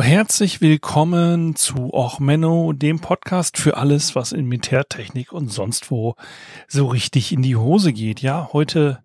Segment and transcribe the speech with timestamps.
[0.00, 6.14] Herzlich willkommen zu Och dem Podcast für alles, was in Militärtechnik und sonst wo
[6.66, 8.22] so richtig in die Hose geht.
[8.22, 9.02] Ja, heute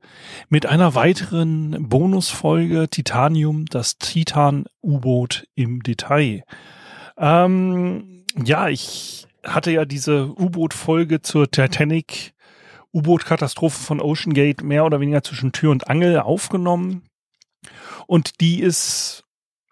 [0.50, 6.44] mit einer weiteren Bonusfolge Titanium, das Titan-U-Boot im Detail.
[7.18, 12.34] Ähm, ja, ich hatte ja diese U-Boot-Folge zur Titanic
[12.94, 17.04] U-Boot-Katastrophe von Ocean Gate mehr oder weniger zwischen Tür und Angel aufgenommen.
[18.06, 19.27] Und die ist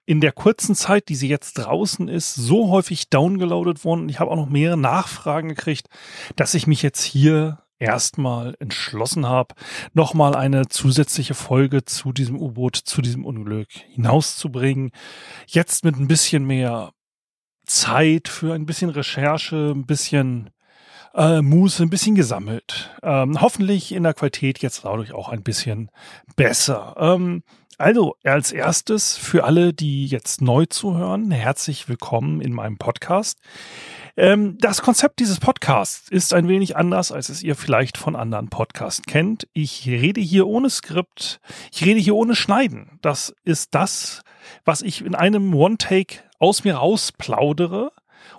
[0.05, 4.19] in der kurzen Zeit, die sie jetzt draußen ist, so häufig downgeloadet worden und ich
[4.19, 5.87] habe auch noch mehrere Nachfragen gekriegt,
[6.35, 9.55] dass ich mich jetzt hier erstmal entschlossen habe,
[9.93, 14.91] nochmal eine zusätzliche Folge zu diesem U-Boot, zu diesem Unglück hinauszubringen.
[15.47, 16.91] Jetzt mit ein bisschen mehr
[17.65, 20.51] Zeit für ein bisschen Recherche, ein bisschen
[21.15, 22.95] äh, Muße, ein bisschen gesammelt.
[23.01, 25.89] Ähm, hoffentlich in der Qualität jetzt dadurch auch ein bisschen
[26.35, 26.95] besser.
[26.97, 27.43] Ähm,
[27.77, 33.39] also, als erstes für alle, die jetzt neu zuhören, herzlich willkommen in meinem Podcast.
[34.15, 38.49] Ähm, das Konzept dieses Podcasts ist ein wenig anders, als es ihr vielleicht von anderen
[38.49, 39.47] Podcasts kennt.
[39.51, 42.97] Ich rede hier ohne Skript, ich rede hier ohne Schneiden.
[43.01, 44.21] Das ist das,
[44.63, 47.91] was ich in einem One-Take aus mir rausplaudere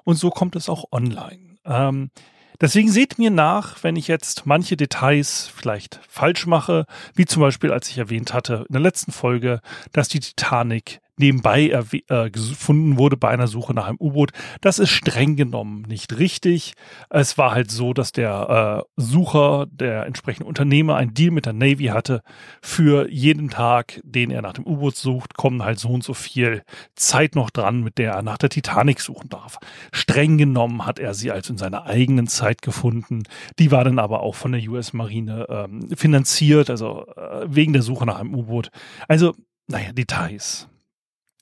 [0.04, 1.58] und so kommt es auch online.
[1.66, 2.10] Ähm,
[2.60, 7.72] Deswegen seht mir nach, wenn ich jetzt manche Details vielleicht falsch mache, wie zum Beispiel,
[7.72, 9.60] als ich erwähnt hatte in der letzten Folge,
[9.92, 11.70] dass die Titanic nebenbei
[12.08, 14.32] äh, gefunden wurde bei einer Suche nach einem U-Boot.
[14.60, 16.74] Das ist streng genommen nicht richtig.
[17.10, 21.52] Es war halt so, dass der äh, Sucher, der entsprechende Unternehmer, ein Deal mit der
[21.52, 22.22] Navy hatte.
[22.62, 26.62] Für jeden Tag, den er nach dem U-Boot sucht, kommen halt so und so viel
[26.94, 29.58] Zeit noch dran, mit der er nach der Titanic suchen darf.
[29.92, 33.22] Streng genommen hat er sie also in seiner eigenen Zeit gefunden.
[33.58, 38.06] Die war dann aber auch von der US-Marine ähm, finanziert, also äh, wegen der Suche
[38.06, 38.70] nach einem U-Boot.
[39.08, 39.34] Also,
[39.68, 40.68] naja, Details.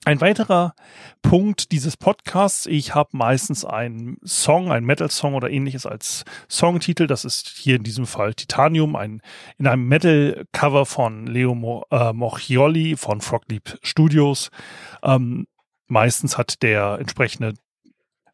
[0.06, 0.74] Ein weiterer
[1.22, 7.06] Punkt dieses Podcasts, ich habe meistens einen Song, einen Metal-Song oder ähnliches als Songtitel.
[7.06, 9.22] Das ist hier in diesem Fall Titanium, ein,
[9.56, 14.50] in einem Metal-Cover von Leo Mo, äh, Mochioli von Frogleap Studios.
[15.02, 15.46] Ähm,
[15.86, 17.54] meistens hat der entsprechende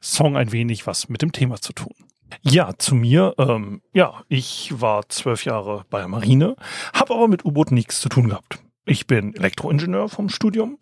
[0.00, 1.94] Song ein wenig was mit dem Thema zu tun.
[2.42, 3.34] Ja, zu mir.
[3.38, 6.56] Ähm, ja, ich war zwölf Jahre bei der Marine,
[6.92, 8.58] habe aber mit U-Boot nichts zu tun gehabt.
[8.86, 10.78] Ich bin Elektroingenieur vom Studium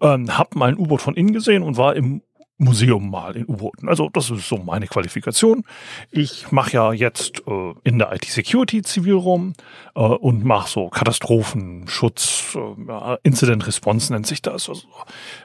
[0.00, 2.22] ähm, hab mal ein U-Boot von innen gesehen und war im
[2.60, 3.88] Museum mal in U-Booten.
[3.88, 5.64] Also das ist so meine Qualifikation.
[6.10, 9.54] Ich mache ja jetzt äh, in der IT-Security Zivilraum
[9.94, 14.68] äh, und mache so Katastrophenschutz, äh, Incident Response nennt sich das.
[14.68, 14.86] Also,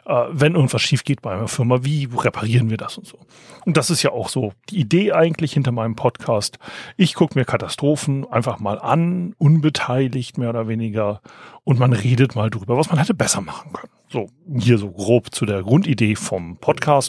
[0.06, 3.18] äh, wenn irgendwas schief geht bei einer Firma, wie reparieren wir das und so.
[3.66, 6.60] Und das ist ja auch so die Idee eigentlich hinter meinem Podcast.
[6.98, 11.22] Ich gucke mir Katastrophen einfach mal an, unbeteiligt mehr oder weniger,
[11.66, 13.92] und man redet mal drüber, was man hätte besser machen können.
[14.08, 17.05] So, hier so grob zu der Grundidee vom Podcast.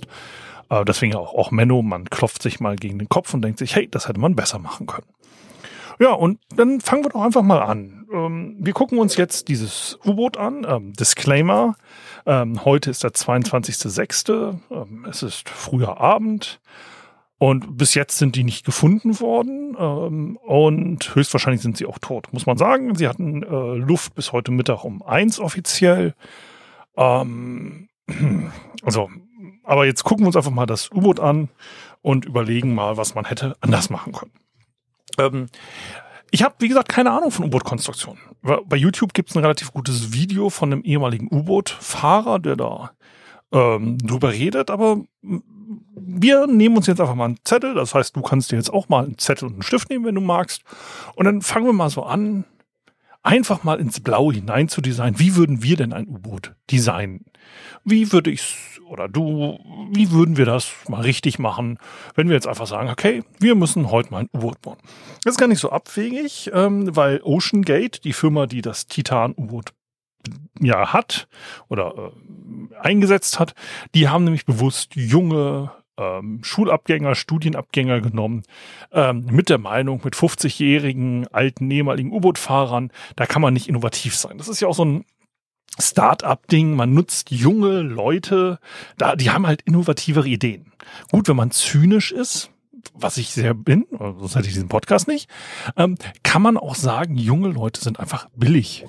[0.68, 3.74] Äh, deswegen auch, auch Menno, man klopft sich mal gegen den Kopf und denkt sich,
[3.74, 5.06] hey, das hätte man besser machen können.
[5.98, 8.06] Ja, und dann fangen wir doch einfach mal an.
[8.12, 10.66] Ähm, wir gucken uns jetzt dieses U-Boot an.
[10.68, 11.76] Ähm, Disclaimer.
[12.26, 14.58] Ähm, heute ist der 22.06.
[14.70, 16.60] Ähm, es ist früher Abend.
[17.38, 19.76] Und bis jetzt sind die nicht gefunden worden.
[19.78, 22.94] Ähm, und höchstwahrscheinlich sind sie auch tot, muss man sagen.
[22.94, 26.14] Sie hatten äh, Luft bis heute Mittag um eins offiziell.
[26.96, 27.88] Ähm,
[28.82, 29.10] also,
[29.66, 31.48] aber jetzt gucken wir uns einfach mal das U-Boot an
[32.02, 34.32] und überlegen mal, was man hätte anders machen können.
[35.18, 35.46] Ähm,
[36.30, 38.18] ich habe, wie gesagt, keine Ahnung von U-Boot-Konstruktion.
[38.42, 42.92] Bei YouTube gibt es ein relativ gutes Video von einem ehemaligen U-Boot-Fahrer, der da
[43.52, 45.00] ähm, drüber redet, aber
[45.94, 47.74] wir nehmen uns jetzt einfach mal einen Zettel.
[47.74, 50.14] Das heißt, du kannst dir jetzt auch mal einen Zettel und einen Stift nehmen, wenn
[50.14, 50.62] du magst.
[51.14, 52.44] Und dann fangen wir mal so an,
[53.26, 55.18] einfach mal ins Blaue hinein zu designen.
[55.18, 57.24] Wie würden wir denn ein U-Boot designen?
[57.84, 58.56] Wie würde ich
[58.88, 59.58] oder du,
[59.90, 61.78] wie würden wir das mal richtig machen,
[62.14, 64.78] wenn wir jetzt einfach sagen, okay, wir müssen heute mal ein U-Boot bauen.
[65.24, 69.72] Das ist gar nicht so abwegig, ähm, weil Ocean Gate, die Firma, die das Titan-U-Boot
[70.60, 71.28] ja hat
[71.68, 73.54] oder äh, eingesetzt hat,
[73.94, 78.42] die haben nämlich bewusst junge ähm, Schulabgänger, Studienabgänger genommen,
[78.92, 84.38] ähm, mit der Meinung, mit 50-jährigen alten ehemaligen U-Boot-Fahrern, da kann man nicht innovativ sein.
[84.38, 85.04] Das ist ja auch so ein
[85.78, 88.58] Start-up-Ding, man nutzt junge Leute,
[88.96, 90.72] da, die haben halt innovativere Ideen.
[91.10, 92.50] Gut, wenn man zynisch ist,
[92.94, 95.28] was ich sehr bin, sonst hätte ich diesen Podcast nicht,
[95.76, 98.84] ähm, kann man auch sagen, junge Leute sind einfach billig.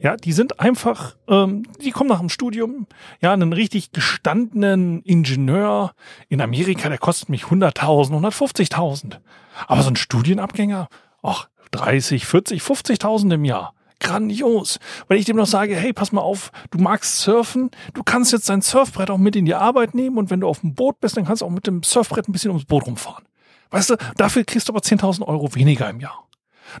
[0.00, 2.86] Ja, die sind einfach, ähm, die kommen nach dem Studium,
[3.20, 5.92] ja, einen richtig gestandenen Ingenieur
[6.28, 9.20] in Amerika, der kostet mich 100.000, 150.000.
[9.66, 10.88] Aber so ein Studienabgänger,
[11.22, 14.78] ach, 30, 40, 50.000 im Jahr grandios.
[15.08, 18.48] Wenn ich dem noch sage, hey, pass mal auf, du magst surfen, du kannst jetzt
[18.48, 21.16] dein Surfbrett auch mit in die Arbeit nehmen und wenn du auf dem Boot bist,
[21.16, 23.24] dann kannst du auch mit dem Surfbrett ein bisschen ums Boot rumfahren.
[23.70, 26.26] Weißt du, dafür kriegst du aber 10.000 Euro weniger im Jahr.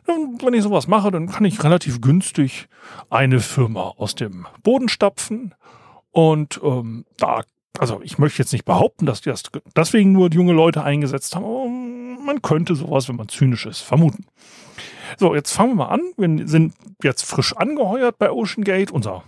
[0.06, 2.68] Und wenn ich sowas mache, dann kann ich relativ günstig
[3.10, 5.54] eine Firma aus dem Boden stapfen
[6.12, 7.42] und ähm, da
[7.78, 9.44] also ich möchte jetzt nicht behaupten, dass die das
[9.74, 11.66] deswegen nur junge Leute eingesetzt haben, aber
[12.24, 14.26] man könnte sowas, wenn man zynisch ist, vermuten.
[15.18, 16.00] So, jetzt fangen wir mal an.
[16.16, 18.90] Wir sind jetzt frisch angeheuert bei Ocean Gate.
[18.90, 19.24] Unser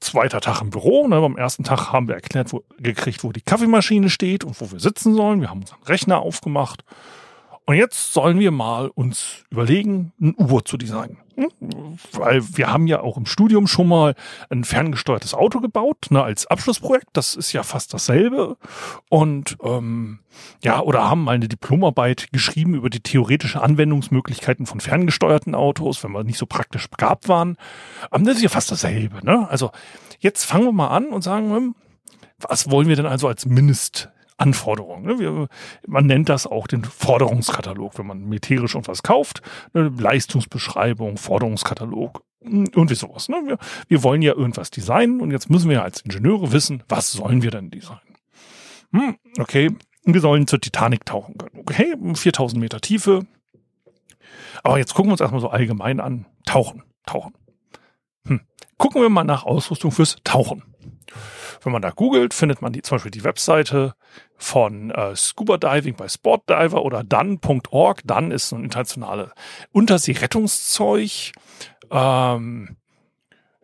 [0.00, 1.06] zweiter Tag im Büro.
[1.08, 1.16] Ne?
[1.16, 4.80] Am ersten Tag haben wir erklärt, wo, gekriegt, wo die Kaffeemaschine steht und wo wir
[4.80, 5.40] sitzen sollen.
[5.40, 6.84] Wir haben unseren Rechner aufgemacht
[7.66, 11.18] und jetzt sollen wir mal uns überlegen, ein U-Boot zu designen.
[12.12, 14.14] Weil wir haben ja auch im Studium schon mal
[14.48, 17.08] ein ferngesteuertes Auto gebaut, ne, als Abschlussprojekt.
[17.12, 18.56] Das ist ja fast dasselbe.
[19.08, 20.20] Und ähm,
[20.62, 26.12] ja, oder haben mal eine Diplomarbeit geschrieben über die theoretische Anwendungsmöglichkeiten von ferngesteuerten Autos, wenn
[26.12, 27.56] wir nicht so praktisch begabt waren.
[28.10, 29.24] Aber das ist ja fast dasselbe.
[29.24, 29.46] Ne?
[29.50, 29.70] Also
[30.18, 31.74] jetzt fangen wir mal an und sagen, hm,
[32.38, 35.04] was wollen wir denn also als Mindest Anforderungen.
[35.04, 35.48] Ne?
[35.86, 39.42] man nennt das auch den Forderungskatalog, wenn man militärisch etwas kauft.
[39.72, 43.28] Eine Leistungsbeschreibung, Forderungskatalog, irgendwie sowas.
[43.28, 43.42] Ne?
[43.46, 47.42] Wir, wir wollen ja irgendwas designen und jetzt müssen wir als Ingenieure wissen, was sollen
[47.42, 48.00] wir denn designen?
[48.92, 49.70] Hm, okay,
[50.04, 51.58] wir sollen zur Titanic tauchen können.
[51.60, 53.26] Okay, 4000 Meter Tiefe.
[54.62, 56.26] Aber jetzt gucken wir uns erstmal so allgemein an.
[56.44, 57.34] Tauchen, tauchen.
[58.26, 58.40] Hm.
[58.78, 60.62] Gucken wir mal nach Ausrüstung fürs Tauchen.
[61.62, 63.94] Wenn man da googelt, findet man die, zum Beispiel die Webseite
[64.36, 68.02] von äh, Scuba Diving bei Sportdiver oder dun.org.
[68.04, 69.30] Dun ist so ein internationales
[69.72, 71.32] Unterseerettungszeug.
[71.90, 72.76] Ähm,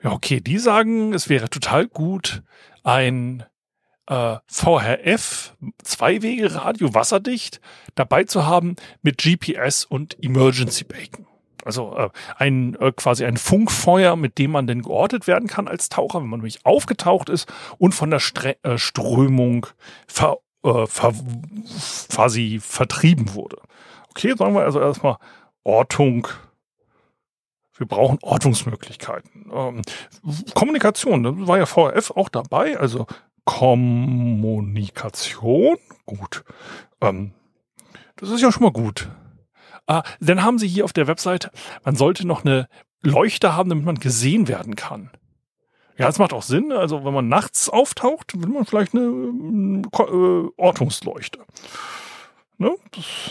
[0.02, 2.42] ja, okay, die sagen, es wäre total gut,
[2.82, 3.44] ein
[4.08, 7.60] äh, VHF Zwei-Wege-Radio wasserdicht
[7.94, 11.26] dabei zu haben mit GPS und Emergency Bacon.
[11.64, 15.88] Also äh, ein äh, quasi ein Funkfeuer, mit dem man denn geortet werden kann als
[15.88, 19.66] Taucher, wenn man nämlich aufgetaucht ist und von der Stre äh, Strömung
[20.06, 21.14] ver, äh, ver
[22.08, 23.58] quasi vertrieben wurde.
[24.10, 25.16] Okay, sagen wir also erstmal
[25.64, 26.28] Ortung.
[27.76, 29.50] Wir brauchen Ortungsmöglichkeiten.
[29.52, 29.82] Ähm,
[30.54, 33.06] Kommunikation, da war ja VRF auch dabei, also
[33.44, 35.76] Kommunikation,
[36.06, 36.44] gut.
[37.00, 37.32] Ähm,
[38.16, 39.10] das ist ja schon mal gut.
[39.86, 41.50] Ah, dann haben sie hier auf der Webseite,
[41.84, 42.68] man sollte noch eine
[43.02, 45.10] Leuchte haben, damit man gesehen werden kann.
[45.98, 46.72] Ja, das macht auch Sinn.
[46.72, 51.40] Also wenn man nachts auftaucht, will man vielleicht eine äh, Ortungsleuchte.
[52.58, 52.74] Ne?
[52.92, 53.30] Das,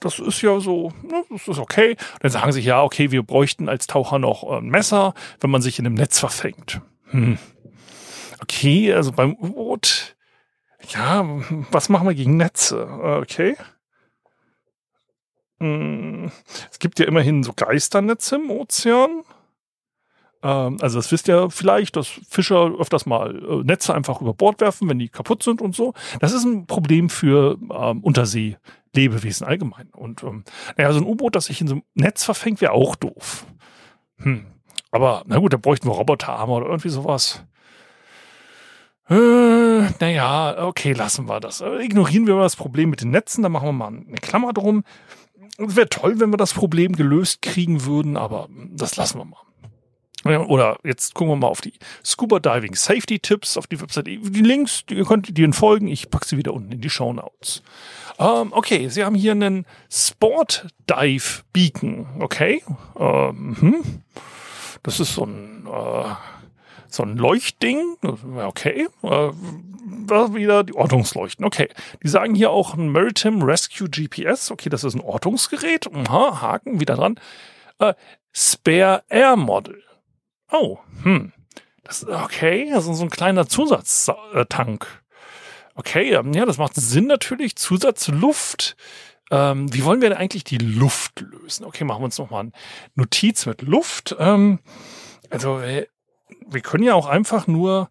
[0.00, 1.24] das ist ja so, ne?
[1.30, 1.96] das ist okay.
[2.20, 5.78] Dann sagen sie, ja, okay, wir bräuchten als Taucher noch ein Messer, wenn man sich
[5.78, 6.80] in einem Netz verfängt.
[7.10, 7.38] Hm.
[8.42, 10.16] Okay, also beim U-Boot,
[10.88, 11.24] ja,
[11.70, 12.86] was machen wir gegen Netze?
[13.22, 13.56] Okay.
[15.60, 16.30] Hm,
[16.70, 19.22] es gibt ja immerhin so Geisternetze im Ozean.
[20.42, 24.60] Ähm, also das wisst ihr vielleicht, dass Fischer öfters mal äh, Netze einfach über Bord
[24.60, 25.94] werfen, wenn die kaputt sind und so.
[26.20, 29.88] Das ist ein Problem für ähm, Untersee-Lebewesen allgemein.
[29.90, 30.44] Und ähm,
[30.76, 33.44] naja, so ein U-Boot, das sich in so einem Netz verfängt, wäre auch doof.
[34.18, 34.46] Hm.
[34.90, 37.44] Aber na gut, da bräuchten wir Roboterarme oder irgendwie sowas.
[39.08, 41.60] Äh, naja, okay, lassen wir das.
[41.60, 44.52] Äh, ignorieren wir mal das Problem mit den Netzen, dann machen wir mal eine Klammer
[44.52, 44.84] drum.
[45.62, 49.36] Wäre toll, wenn wir das Problem gelöst kriegen würden, aber das lassen wir mal.
[50.24, 51.72] Oder jetzt gucken wir mal auf die
[52.04, 54.06] Scuba Diving Safety Tipps auf die Website.
[54.06, 55.88] Die Links, ihr könnt denen folgen.
[55.88, 57.62] Ich packe sie wieder unten in die Show Notes.
[58.18, 62.06] Ähm, okay, Sie haben hier einen Sport Dive Beacon.
[62.20, 62.62] Okay.
[62.98, 64.02] Ähm, hm.
[64.82, 66.14] Das ist so ein äh,
[66.94, 67.96] so ein Leuchtding,
[68.36, 69.30] okay, äh,
[70.34, 71.68] wieder die Ortungsleuchten, okay.
[72.02, 76.80] Die sagen hier auch ein Maritime Rescue GPS, okay, das ist ein Ortungsgerät, aha, Haken,
[76.80, 77.18] wieder dran.
[77.78, 77.94] Äh,
[78.32, 79.82] Spare Air Model.
[80.52, 81.32] Oh, hm.
[81.84, 84.86] Das, okay, das ist so ein kleiner Zusatztank.
[85.74, 87.56] Okay, ja, das macht Sinn natürlich.
[87.56, 88.76] Zusatzluft.
[89.30, 91.64] Ähm, wie wollen wir denn eigentlich die Luft lösen?
[91.64, 92.52] Okay, machen wir uns nochmal eine
[92.94, 94.14] Notiz mit Luft.
[94.18, 94.58] Ähm,
[95.30, 95.86] also, äh,
[96.50, 97.90] wir können ja auch einfach nur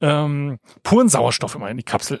[0.00, 2.20] ähm, puren Sauerstoff immer in die Kapsel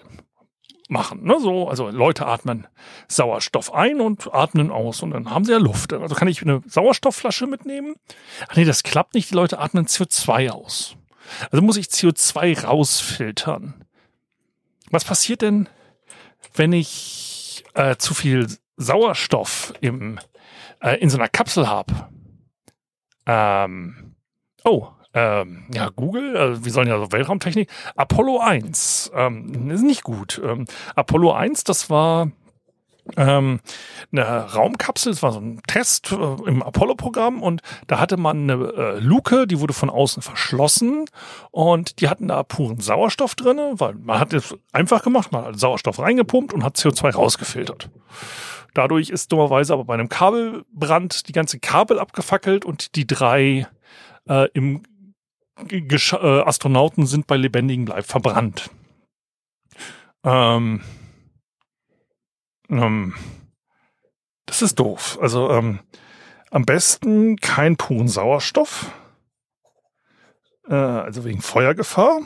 [0.88, 1.22] machen.
[1.22, 1.36] Ne?
[1.40, 2.66] So, also Leute atmen
[3.08, 5.92] Sauerstoff ein und atmen aus und dann haben sie ja Luft.
[5.92, 7.94] Also kann ich eine Sauerstoffflasche mitnehmen?
[8.48, 9.30] Ach nee, das klappt nicht.
[9.30, 10.96] Die Leute atmen CO2 aus.
[11.50, 13.84] Also muss ich CO2 rausfiltern.
[14.90, 15.68] Was passiert denn,
[16.54, 20.18] wenn ich äh, zu viel Sauerstoff im,
[20.80, 22.08] äh, in so einer Kapsel habe.
[23.26, 24.16] Ähm,
[24.64, 27.68] oh, ähm, ja, Google, äh, wir sollen ja so Weltraumtechnik.
[27.96, 30.40] Apollo 1 ähm, ist nicht gut.
[30.44, 32.30] Ähm, Apollo 1, das war
[33.16, 33.60] ähm,
[34.12, 38.72] eine Raumkapsel, das war so ein Test äh, im Apollo-Programm und da hatte man eine
[38.72, 41.06] äh, Luke, die wurde von außen verschlossen
[41.50, 45.58] und die hatten da puren Sauerstoff drin, weil man hat es einfach gemacht, man hat
[45.58, 47.90] Sauerstoff reingepumpt und hat CO2 rausgefiltert.
[48.74, 53.66] Dadurch ist dummerweise aber bei einem Kabelbrand die ganze Kabel abgefackelt und die drei
[54.28, 54.82] äh, im
[55.66, 58.70] Gesch äh, Astronauten sind bei lebendigem Leib verbrannt.
[60.24, 60.82] Ähm,
[62.68, 63.14] ähm,
[64.46, 65.18] das ist doof.
[65.20, 65.80] Also ähm,
[66.50, 68.90] am besten keinen puren Sauerstoff.
[70.68, 72.20] Äh, also wegen Feuergefahr.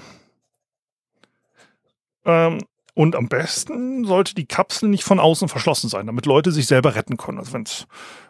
[2.25, 2.59] Ähm,
[2.95, 6.95] und am besten sollte die Kapsel nicht von außen verschlossen sein, damit Leute sich selber
[6.95, 7.39] retten können.
[7.39, 7.87] Also wenn es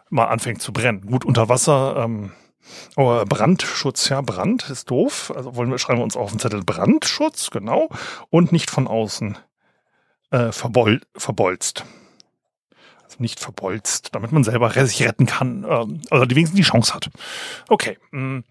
[0.09, 1.05] mal anfängt zu brennen.
[1.05, 2.31] Gut, unter Wasser, ähm,
[2.95, 5.33] oh, Brandschutz, ja, Brand ist doof.
[5.35, 7.89] Also wollen wir, schreiben wir uns auf den Zettel Brandschutz, genau.
[8.29, 9.37] Und nicht von außen
[10.31, 11.85] äh, verbol verbolzt.
[13.03, 15.65] Also nicht verbolzt, damit man selber sich retten kann.
[15.67, 17.09] Ähm, also die wenigstens die Chance hat.
[17.69, 18.43] Okay, mh, hm,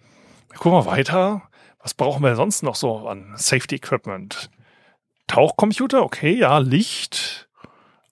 [0.56, 1.42] gucken wir weiter.
[1.80, 4.50] Was brauchen wir sonst noch so an Safety Equipment?
[5.26, 7.48] Tauchcomputer, okay, ja, Licht,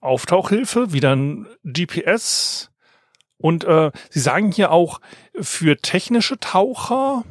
[0.00, 2.71] Auftauchhilfe, wieder ein GPS.
[3.38, 5.00] Und äh, Sie sagen hier auch
[5.41, 7.25] für technische Taucher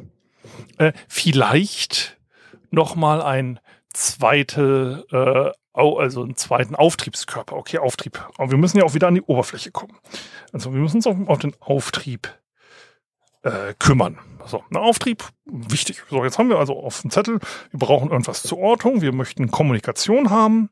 [0.77, 2.17] äh, vielleicht
[2.72, 3.60] nochmal ein
[3.93, 7.55] zweite, äh, also einen zweiten Auftriebskörper.
[7.55, 8.25] Okay, Auftrieb.
[8.38, 9.98] Aber wir müssen ja auch wieder an die Oberfläche kommen.
[10.51, 12.29] Also wir müssen uns auch auf den Auftrieb
[13.43, 14.20] äh, kümmern.
[14.46, 16.03] So, ein Auftrieb, wichtig.
[16.10, 17.39] So, jetzt haben wir also auf dem Zettel,
[17.72, 20.70] wir brauchen irgendwas zur Ortung, wir möchten Kommunikation haben,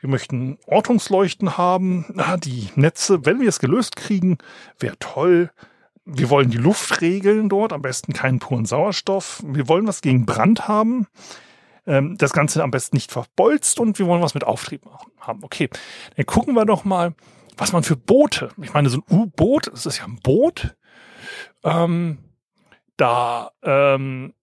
[0.00, 2.06] wir möchten Ortungsleuchten haben.
[2.16, 4.38] Ah, die Netze, wenn wir es gelöst kriegen,
[4.78, 5.50] wäre toll.
[6.12, 9.42] Wir wollen die Luft regeln dort, am besten keinen puren Sauerstoff.
[9.46, 11.06] Wir wollen was gegen Brand haben.
[11.86, 14.82] Ähm, das Ganze am besten nicht verbolzt und wir wollen was mit Auftrieb
[15.20, 15.44] haben.
[15.44, 15.70] Okay,
[16.16, 17.14] dann gucken wir doch mal,
[17.56, 18.50] was man für Boote.
[18.60, 20.76] Ich meine, so ein U-Boot, das ist ja ein Boot.
[21.62, 22.18] Ähm,
[22.96, 24.34] da, ähm,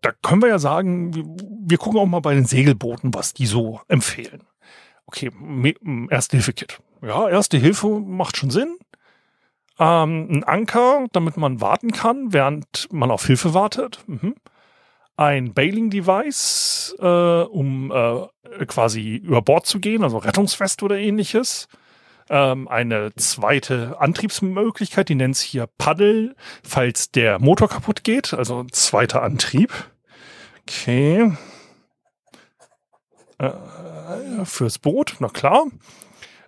[0.00, 3.46] da können wir ja sagen, wir, wir gucken auch mal bei den Segelbooten, was die
[3.46, 4.42] so empfehlen.
[5.06, 5.30] Okay,
[6.10, 6.80] Erste-Hilfe-Kit.
[7.02, 8.76] Ja, Erste Hilfe macht schon Sinn.
[9.78, 14.00] Ähm, ein Anker, damit man warten kann, während man auf Hilfe wartet.
[14.06, 14.34] Mhm.
[15.16, 21.68] Ein Bailing-Device, äh, um äh, quasi über Bord zu gehen, also Rettungswest oder ähnliches
[22.28, 28.64] ähm, eine zweite Antriebsmöglichkeit, die nennt sich hier Paddel, falls der Motor kaputt geht, also
[28.64, 29.72] zweiter Antrieb.
[30.62, 31.32] Okay.
[33.38, 33.50] Äh,
[34.44, 35.66] fürs Boot, na klar.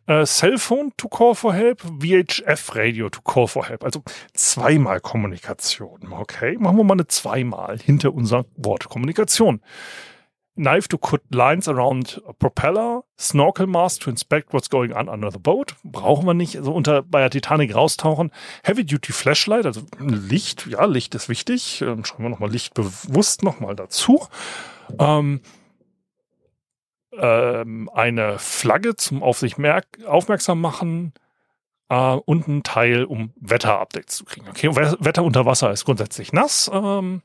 [0.08, 3.84] Äh, Cellphone to call for help, VHF Radio to call for help.
[3.84, 6.00] Also zweimal Kommunikation.
[6.10, 9.60] Okay, machen wir mal eine zweimal hinter unser Wort Kommunikation
[10.58, 15.30] knife to cut lines around a propeller, snorkel mask to inspect what's going on under
[15.30, 15.74] the boat.
[15.84, 16.56] Brauchen wir nicht.
[16.56, 18.30] Also unter bei der Titanic raustauchen.
[18.64, 20.66] Heavy Duty Flashlight, also Licht.
[20.66, 21.80] Ja, Licht ist wichtig.
[21.80, 24.26] Ähm, schauen wir nochmal Licht bewusst nochmal dazu.
[24.98, 25.40] Ähm,
[27.12, 29.56] ähm, eine Flagge zum auf sich
[30.06, 31.12] aufmerksam machen
[31.88, 34.48] äh, und ein Teil, um Wetterupdates zu kriegen.
[34.48, 36.70] Okay, Wetter unter Wasser ist grundsätzlich nass.
[36.72, 37.22] Ähm,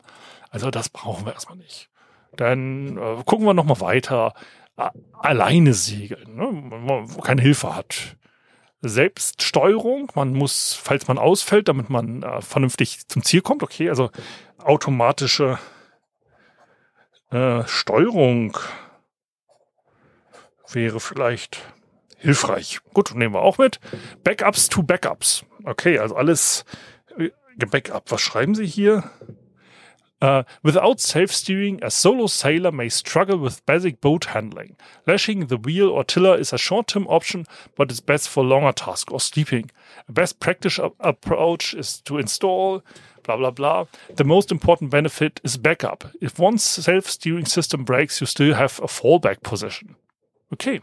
[0.50, 1.88] also das brauchen wir erstmal nicht.
[2.36, 4.34] Dann äh, gucken wir noch mal weiter.
[5.12, 6.50] alleine segeln, ne?
[6.50, 8.16] man keine Hilfe hat.
[8.80, 14.10] Selbststeuerung, man muss, falls man ausfällt, damit man äh, vernünftig zum Ziel kommt, okay, also
[14.58, 15.58] automatische
[17.30, 18.58] äh, Steuerung
[20.74, 21.62] wäre vielleicht
[22.18, 22.80] hilfreich.
[22.92, 23.80] Gut, nehmen wir auch mit.
[24.22, 25.44] Backups to Backups.
[25.64, 26.64] Okay, also alles
[27.18, 28.10] äh, gebackup.
[28.10, 29.10] Was schreiben Sie hier?
[30.22, 34.74] Uh, without self-steering, a solo sailor may struggle with basic boat handling.
[35.06, 39.12] Lashing the wheel or tiller is a short-term option, but it's best for longer tasks
[39.12, 39.70] or sleeping.
[40.08, 42.82] A best practice approach is to install
[43.22, 43.84] blah blah blah.
[44.16, 46.04] The most important benefit is backup.
[46.22, 49.96] If one self-steering system breaks, you still have a fallback position.
[50.50, 50.80] Okay.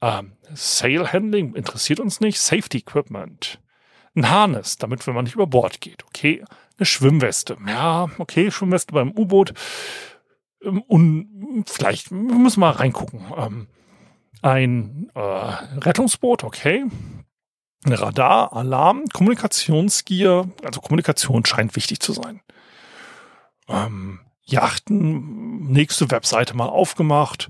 [0.00, 2.40] Um, Sail Handling interessiert uns nicht.
[2.40, 3.60] Safety Equipment.
[4.14, 6.04] Ein Harness, damit wenn man nicht über Bord geht.
[6.04, 6.44] Okay.
[6.76, 7.56] Eine Schwimmweste.
[7.66, 9.54] Ja, okay, Schwimmweste beim U-Boot.
[10.64, 13.24] Ähm, und vielleicht müssen wir mal reingucken.
[13.36, 13.68] Ähm,
[14.42, 16.84] ein äh, Rettungsboot, okay.
[17.86, 20.48] Radar, Alarm, Kommunikationsgier.
[20.64, 22.40] Also Kommunikation scheint wichtig zu sein.
[23.68, 27.48] Ähm, Yachten, nächste Webseite mal aufgemacht.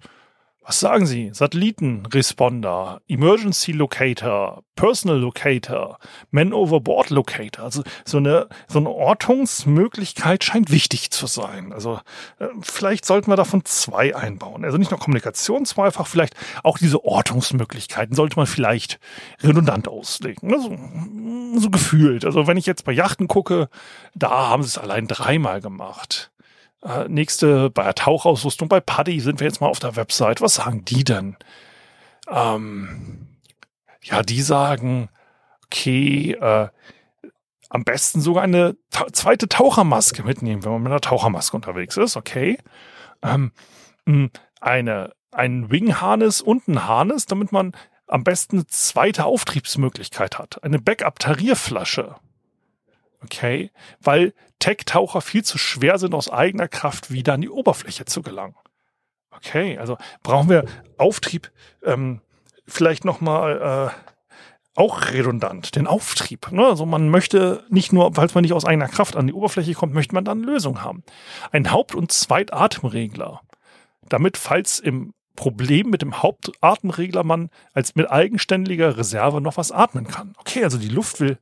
[0.65, 1.31] Was sagen Sie?
[1.33, 5.99] Satellitenresponder, Emergency Locator, Personal Locator,
[6.31, 7.65] Man Overboard Locator.
[7.65, 11.73] Also so eine, so eine Ortungsmöglichkeit scheint wichtig zu sein.
[11.73, 12.01] Also
[12.39, 14.65] äh, vielleicht sollten wir davon zwei einbauen.
[14.65, 18.99] Also nicht nur Kommunikation zweifach, vielleicht auch diese Ortungsmöglichkeiten sollte man vielleicht
[19.43, 20.53] redundant auslegen.
[20.53, 20.77] Also,
[21.59, 22.25] so gefühlt.
[22.25, 23.69] Also wenn ich jetzt bei Yachten gucke,
[24.15, 26.32] da haben sie es allein dreimal gemacht.
[26.83, 30.41] Äh, nächste bei der Tauchausrüstung, bei Paddy sind wir jetzt mal auf der Website.
[30.41, 31.37] Was sagen die denn?
[32.29, 33.29] Ähm,
[34.03, 35.09] ja, die sagen,
[35.67, 36.69] okay, äh,
[37.69, 42.17] am besten sogar eine ta zweite Tauchermaske mitnehmen, wenn man mit einer Tauchermaske unterwegs ist,
[42.17, 42.59] okay.
[43.23, 43.53] Ähm,
[44.61, 47.73] eine, ein Wing-Harness und ein Harness, damit man
[48.07, 50.63] am besten eine zweite Auftriebsmöglichkeit hat.
[50.63, 52.17] Eine Backup-Tarierflasche.
[53.25, 53.71] Okay,
[54.01, 58.55] weil Tech-Taucher viel zu schwer sind, aus eigener Kraft wieder an die Oberfläche zu gelangen.
[59.33, 60.67] Okay, also brauchen wir
[60.99, 61.51] Auftrieb
[61.85, 62.21] ähm,
[62.67, 66.53] vielleicht nochmal äh, auch redundant, den Auftrieb.
[66.53, 66.65] Ne?
[66.65, 69.95] Also man möchte nicht nur, falls man nicht aus eigener Kraft an die Oberfläche kommt,
[69.95, 71.03] möchte man dann eine Lösung haben.
[71.51, 73.41] Ein Haupt- und Zweitatemregler.
[74.09, 80.07] Damit, falls im Problem mit dem Hauptatemregler man als mit eigenständiger Reserve noch was atmen
[80.07, 80.35] kann.
[80.39, 81.39] Okay, also die Luft will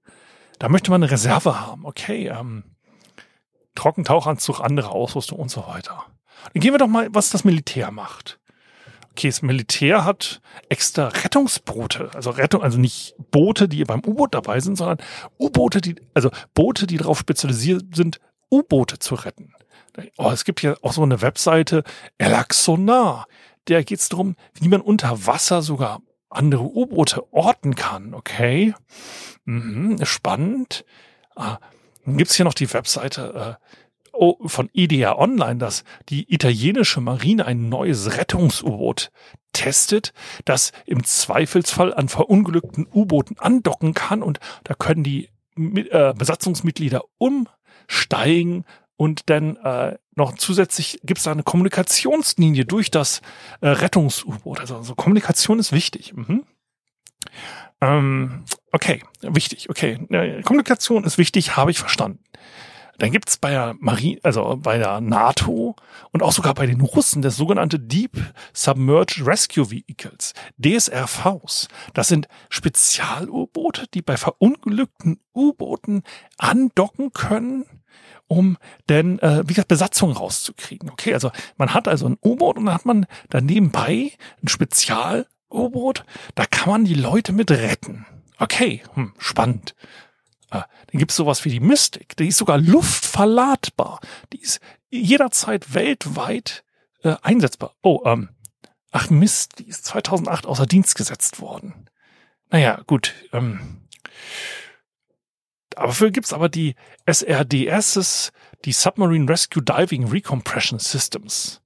[0.60, 1.84] da möchte man eine Reserve haben.
[1.86, 2.64] Okay, ähm,
[3.74, 6.04] Trockentauchanzug, andere Ausrüstung und so weiter.
[6.52, 8.38] Dann gehen wir doch mal, was das Militär macht.
[9.12, 14.34] Okay, das Militär hat extra Rettungsboote, also Rettung, also nicht Boote, die bei beim U-Boot
[14.34, 14.98] dabei sind, sondern
[15.38, 19.52] U-Boote, die, also Boote, die darauf spezialisiert sind, U-Boote zu retten.
[20.16, 21.82] Oh, es gibt hier auch so eine Webseite,
[22.18, 23.26] Elaxonar.
[23.68, 26.00] Der geht es darum, wie man unter Wasser sogar
[26.30, 28.14] andere U-Boote orten kann.
[28.14, 28.74] Okay.
[29.44, 30.84] Mhm, spannend.
[31.34, 31.58] Ah,
[32.10, 33.66] dann gibt's hier noch die Webseite äh,
[34.12, 39.10] oh, von IDEA Online, dass die italienische Marine ein neues Rettungs-U-Boot
[39.52, 40.12] testet,
[40.44, 48.64] das im Zweifelsfall an verunglückten U-Booten andocken kann und da können die äh, Besatzungsmitglieder umsteigen
[48.96, 53.22] und dann äh, noch zusätzlich gibt es da eine Kommunikationslinie durch das
[53.60, 54.60] äh, Rettungs-U-Boot.
[54.60, 56.12] Also, also Kommunikation ist wichtig.
[56.14, 56.44] Mhm.
[57.80, 59.98] Ähm, okay, wichtig, okay.
[60.44, 62.20] Kommunikation ist wichtig, habe ich verstanden.
[63.00, 65.74] Dann gibt's bei der Marine, also bei der NATO
[66.12, 68.12] und auch sogar bei den Russen das sogenannte Deep
[68.52, 71.68] Submerged Rescue Vehicles, DSRVs.
[71.94, 76.02] Das sind Spezial-U-Boote, die bei verunglückten U-Booten
[76.36, 77.64] andocken können,
[78.26, 78.58] um
[78.90, 80.90] denn, äh, wie gesagt, Besatzung rauszukriegen.
[80.90, 84.12] Okay, also man hat also ein U-Boot und dann hat man da nebenbei
[84.42, 88.06] ein Spezial U-Boot, da kann man die Leute mit retten.
[88.38, 89.74] Okay, hm, spannend.
[90.50, 92.16] Äh, dann gibt's sowas wie die Mystik.
[92.16, 94.00] Die ist sogar luftverladbar.
[94.32, 96.64] Die ist jederzeit weltweit
[97.02, 97.74] äh, einsetzbar.
[97.82, 98.30] Oh, ähm,
[98.90, 101.88] ach Mist, die ist 2008 außer Dienst gesetzt worden.
[102.50, 103.14] Naja, gut.
[103.32, 103.86] Ähm,
[105.70, 106.74] dafür gibt's aber die
[107.06, 108.32] SRDSs,
[108.64, 111.59] die Submarine Rescue Diving Recompression Systems.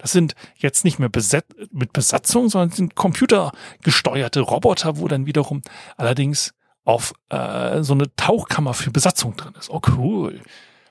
[0.00, 5.60] Das sind jetzt nicht mehr beset mit Besatzung, sondern sind computergesteuerte Roboter, wo dann wiederum
[5.98, 9.68] allerdings auf äh, so eine Tauchkammer für Besatzung drin ist.
[9.68, 10.40] Oh, cool.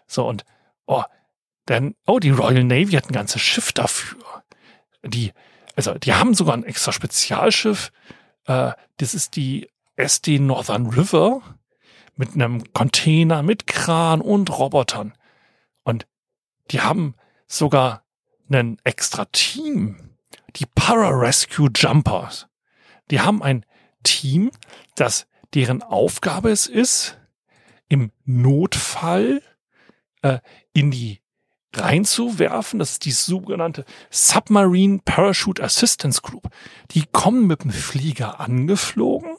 [0.05, 0.45] So, und
[0.85, 1.03] oh,
[1.65, 4.43] dann, oh, die Royal Navy hat ein ganzes Schiff dafür.
[5.03, 5.33] Die,
[5.75, 7.91] also, die haben sogar ein extra Spezialschiff.
[8.45, 11.41] Äh, das ist die SD Northern River
[12.15, 15.13] mit einem Container, mit Kran und Robotern.
[15.83, 16.05] Und
[16.69, 17.15] die haben
[17.47, 18.03] sogar
[18.49, 20.11] ein extra Team.
[20.55, 22.47] Die Pararescue Jumpers.
[23.11, 23.65] Die haben ein
[24.03, 24.51] Team,
[24.95, 27.17] das deren Aufgabe es ist,
[27.87, 29.41] im Notfall
[30.21, 30.39] äh,
[30.73, 31.21] in die
[31.75, 32.79] reinzuwerfen.
[32.79, 36.49] Das ist die sogenannte Submarine Parachute Assistance Group.
[36.91, 39.38] Die kommen mit dem Flieger angeflogen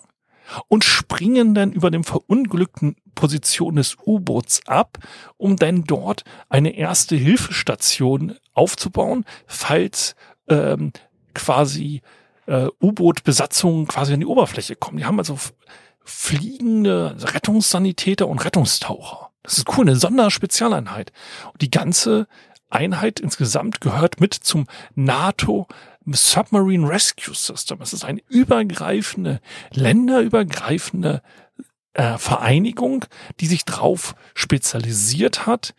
[0.68, 4.98] und springen dann über dem verunglückten Position des U-Boots ab,
[5.36, 10.14] um dann dort eine erste Hilfestation aufzubauen, falls
[10.48, 10.92] ähm,
[11.34, 12.02] quasi
[12.46, 14.98] äh, U-Boot-Besatzungen quasi an die Oberfläche kommen.
[14.98, 15.38] Die haben also
[16.04, 19.30] fliegende Rettungssanitäter und Rettungstaucher.
[19.42, 21.12] Das ist cool, eine Sonderspezialeinheit.
[21.52, 22.26] Und die ganze
[22.68, 25.66] Einheit insgesamt gehört mit zum NATO
[26.06, 27.80] Submarine Rescue System.
[27.80, 29.40] Es ist eine übergreifende,
[29.72, 31.22] länderübergreifende
[31.94, 33.04] äh, Vereinigung,
[33.40, 35.74] die sich drauf spezialisiert hat,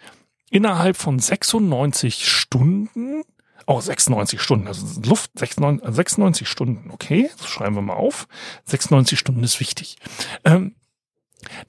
[0.49, 3.23] innerhalb von 96 Stunden,
[3.65, 8.27] oh, 96 Stunden, also Luft, 96, 96 Stunden, okay, das schreiben wir mal auf.
[8.65, 9.97] 96 Stunden ist wichtig.
[10.43, 10.75] Ähm,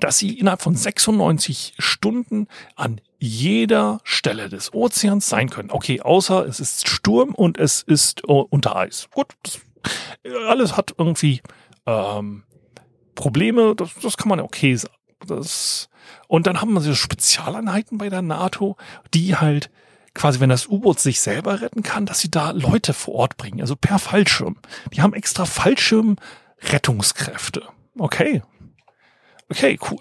[0.00, 5.70] dass sie innerhalb von 96 Stunden an jeder Stelle des Ozeans sein können.
[5.70, 9.08] Okay, außer es ist Sturm und es ist uh, unter Eis.
[9.14, 9.60] Gut, das,
[10.48, 11.40] alles hat irgendwie
[11.86, 12.44] ähm,
[13.14, 14.94] Probleme, das, das kann man okay sagen.
[15.26, 15.88] Das,
[16.26, 18.76] und dann haben wir so Spezialeinheiten bei der NATO,
[19.14, 19.70] die halt
[20.14, 23.60] quasi, wenn das U-Boot sich selber retten kann, dass sie da Leute vor Ort bringen,
[23.60, 24.56] also per Fallschirm.
[24.92, 27.62] Die haben extra Fallschirm-Rettungskräfte.
[27.98, 28.42] Okay.
[29.52, 30.00] Okay, cool.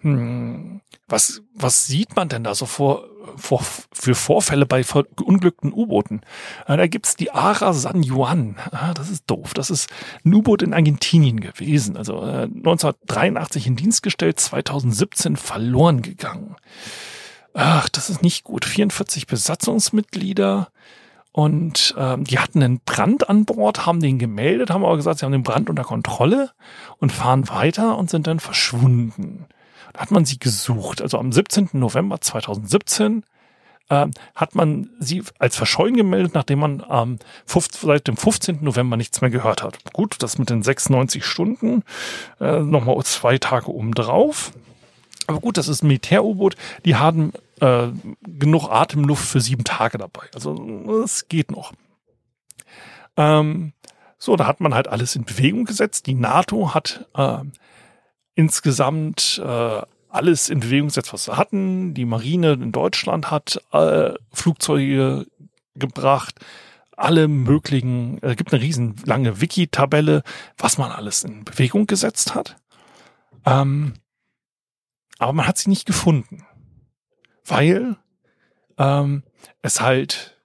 [0.00, 3.04] Hm, was, was sieht man denn da so vor,
[3.36, 6.22] vor, für Vorfälle bei verunglückten U-Booten?
[6.66, 8.56] Äh, da gibt's die Ara San Juan.
[8.72, 9.54] Ah, das ist doof.
[9.54, 9.88] Das ist
[10.24, 11.96] ein U-Boot in Argentinien gewesen.
[11.96, 16.56] Also äh, 1983 in Dienst gestellt, 2017 verloren gegangen.
[17.54, 18.64] Ach, das ist nicht gut.
[18.64, 20.72] 44 Besatzungsmitglieder.
[21.36, 25.26] Und ähm, die hatten einen Brand an Bord, haben den gemeldet, haben aber gesagt, sie
[25.26, 26.52] haben den Brand unter Kontrolle
[26.96, 29.44] und fahren weiter und sind dann verschwunden.
[29.92, 31.02] Da hat man sie gesucht.
[31.02, 31.68] Also am 17.
[31.74, 33.22] November 2017
[33.90, 38.64] äh, hat man sie als verschollen gemeldet, nachdem man ähm, seit dem 15.
[38.64, 39.92] November nichts mehr gehört hat.
[39.92, 41.82] Gut, das mit den 96 Stunden,
[42.40, 44.52] äh, nochmal zwei Tage oben drauf.
[45.26, 46.56] Aber gut, das ist ein Militär-U-Boot.
[46.86, 47.88] Die haben äh,
[48.22, 50.26] genug Atemluft für sieben Tage dabei.
[50.34, 51.72] Also es geht noch.
[53.16, 53.72] Ähm,
[54.18, 56.06] so, da hat man halt alles in Bewegung gesetzt.
[56.06, 57.38] Die NATO hat äh,
[58.34, 61.94] insgesamt äh, alles in Bewegung gesetzt, was sie hatten.
[61.94, 65.26] Die Marine in Deutschland hat äh, Flugzeuge
[65.74, 66.40] gebracht,
[66.96, 70.22] alle möglichen, es äh, gibt eine riesen lange Wiki-Tabelle,
[70.56, 72.56] was man alles in Bewegung gesetzt hat.
[73.44, 73.94] Ähm,
[75.18, 76.46] aber man hat sie nicht gefunden,
[77.46, 77.96] weil
[78.78, 79.22] ähm,
[79.62, 80.36] es halt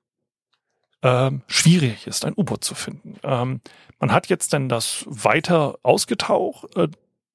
[1.01, 3.17] ähm, schwierig ist, ein U-Boot zu finden.
[3.23, 3.61] Ähm,
[3.99, 6.87] man hat jetzt dann das weiter ausgetaucht, äh,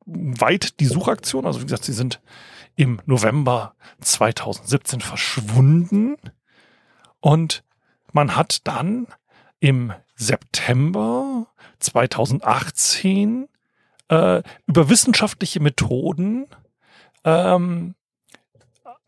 [0.05, 1.47] weit die Suchaktion.
[1.47, 2.21] Also wie gesagt, sie sind
[2.77, 6.17] im November 2017 verschwunden
[7.21, 7.65] und
[8.13, 9.07] man hat dann
[9.61, 11.47] im September
[11.81, 13.49] 2018
[14.09, 16.47] äh, über wissenschaftliche Methoden
[17.25, 17.95] ähm,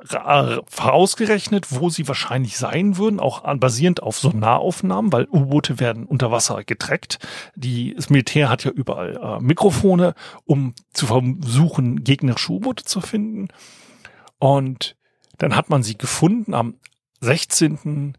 [0.05, 6.63] vorausgerechnet, wo sie wahrscheinlich sein würden, auch basierend auf Sonaraufnahmen, weil U-Boote werden unter Wasser
[6.63, 7.19] getrackt.
[7.57, 13.49] Die, das Militär hat ja überall äh, Mikrofone, um zu versuchen, gegnerische U-Boote zu finden.
[14.39, 14.97] Und
[15.39, 16.55] dann hat man sie gefunden.
[16.55, 16.77] Am
[17.21, 18.17] 16.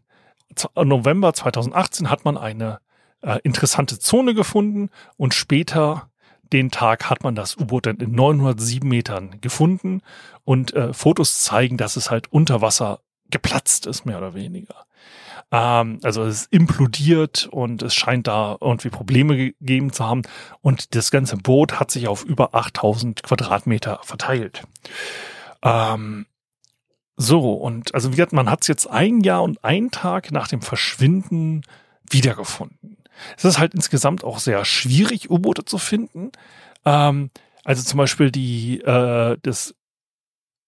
[0.76, 2.80] November 2018 hat man eine
[3.22, 6.09] äh, interessante Zone gefunden und später
[6.52, 10.02] den Tag hat man das U-Boot dann in 907 Metern gefunden
[10.44, 14.86] und äh, Fotos zeigen, dass es halt unter Wasser geplatzt ist, mehr oder weniger.
[15.52, 20.22] Ähm, also es implodiert und es scheint da irgendwie Probleme gegeben zu haben
[20.60, 24.64] und das ganze Boot hat sich auf über 8000 Quadratmeter verteilt.
[25.62, 26.26] Ähm,
[27.16, 30.48] so, und also wie gesagt, man hat es jetzt ein Jahr und ein Tag nach
[30.48, 31.62] dem Verschwinden
[32.08, 32.96] wiedergefunden.
[33.36, 36.32] Es ist halt insgesamt auch sehr schwierig, U-Boote zu finden.
[36.84, 37.30] Ähm,
[37.64, 39.74] also zum Beispiel die, äh, das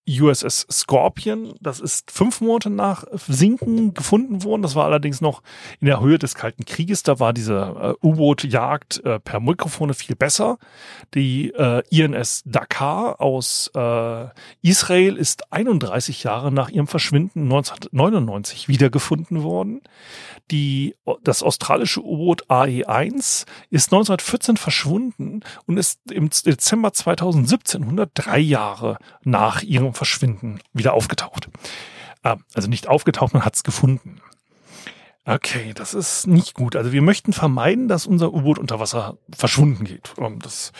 [0.08, 1.54] USS Scorpion.
[1.60, 4.62] Das ist fünf Monate nach Sinken gefunden worden.
[4.62, 5.42] Das war allerdings noch
[5.80, 7.04] in der Höhe des Kalten Krieges.
[7.04, 10.58] Da war diese äh, U-Boot-Jagd äh, per Mikrofone viel besser.
[11.14, 14.26] Die äh, INS Dakar aus äh,
[14.60, 19.82] Israel ist 31 Jahre nach ihrem Verschwinden 1999 wiedergefunden worden.
[20.50, 28.98] Die, das australische U-Boot AE1 ist 1914 verschwunden und ist im Dezember 2017, 103 Jahre
[29.22, 31.48] nach ihrem Verschwinden, wieder aufgetaucht.
[32.22, 34.20] Ah, also nicht aufgetaucht, man hat es gefunden.
[35.24, 36.74] Okay, das ist nicht gut.
[36.74, 40.12] Also wir möchten vermeiden, dass unser U-Boot unter Wasser verschwunden geht.
[40.18, 40.72] Ähm, das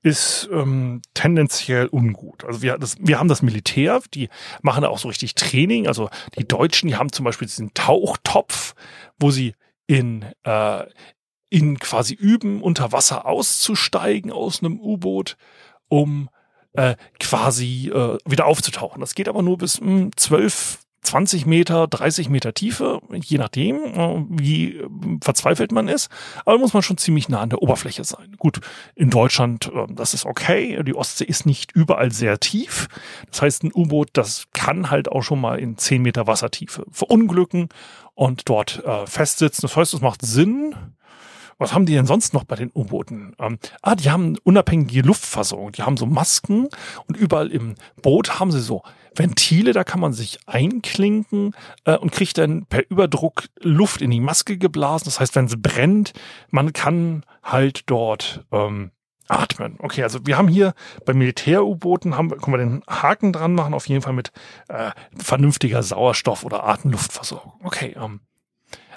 [0.00, 2.44] ist ähm, tendenziell ungut.
[2.44, 4.28] Also wir, das, wir haben das Militär, die
[4.62, 5.88] machen da auch so richtig Training.
[5.88, 8.76] Also die Deutschen, die haben zum Beispiel diesen Tauchtopf,
[9.18, 9.54] wo sie
[9.88, 10.84] in, äh,
[11.50, 15.36] in quasi üben, unter Wasser auszusteigen aus einem U-Boot,
[15.88, 16.30] um
[16.74, 19.00] äh, quasi äh, wieder aufzutauchen.
[19.00, 23.84] Das geht aber nur bis mh, hm, 12, 20 Meter, 30 Meter Tiefe, je nachdem,
[23.84, 24.88] äh, wie äh,
[25.22, 26.10] verzweifelt man ist.
[26.44, 28.34] Aber muss man schon ziemlich nah an der Oberfläche sein.
[28.38, 28.60] Gut,
[28.94, 30.82] in Deutschland, äh, das ist okay.
[30.82, 32.88] Die Ostsee ist nicht überall sehr tief.
[33.30, 37.68] Das heißt, ein U-Boot, das kann halt auch schon mal in 10 Meter Wassertiefe verunglücken
[38.14, 39.62] und dort äh, festsitzen.
[39.62, 40.74] Das heißt, es macht Sinn,
[41.58, 43.34] was haben die denn sonst noch bei den U-Booten?
[43.38, 45.72] Ähm, ah, die haben unabhängige Luftversorgung.
[45.72, 46.68] Die haben so Masken
[47.06, 48.82] und überall im Boot haben sie so
[49.16, 54.20] Ventile, da kann man sich einklinken äh, und kriegt dann per Überdruck Luft in die
[54.20, 55.04] Maske geblasen.
[55.06, 56.12] Das heißt, wenn es brennt,
[56.50, 58.90] man kann halt dort ähm,
[59.28, 59.76] Atmen.
[59.78, 60.74] Okay, also wir haben hier
[61.06, 64.32] bei Militär-U-Booten haben, können wir den Haken dran machen, auf jeden Fall mit
[64.68, 67.54] äh, vernünftiger Sauerstoff- oder Atemluftversorgung.
[67.62, 68.20] Okay, ähm,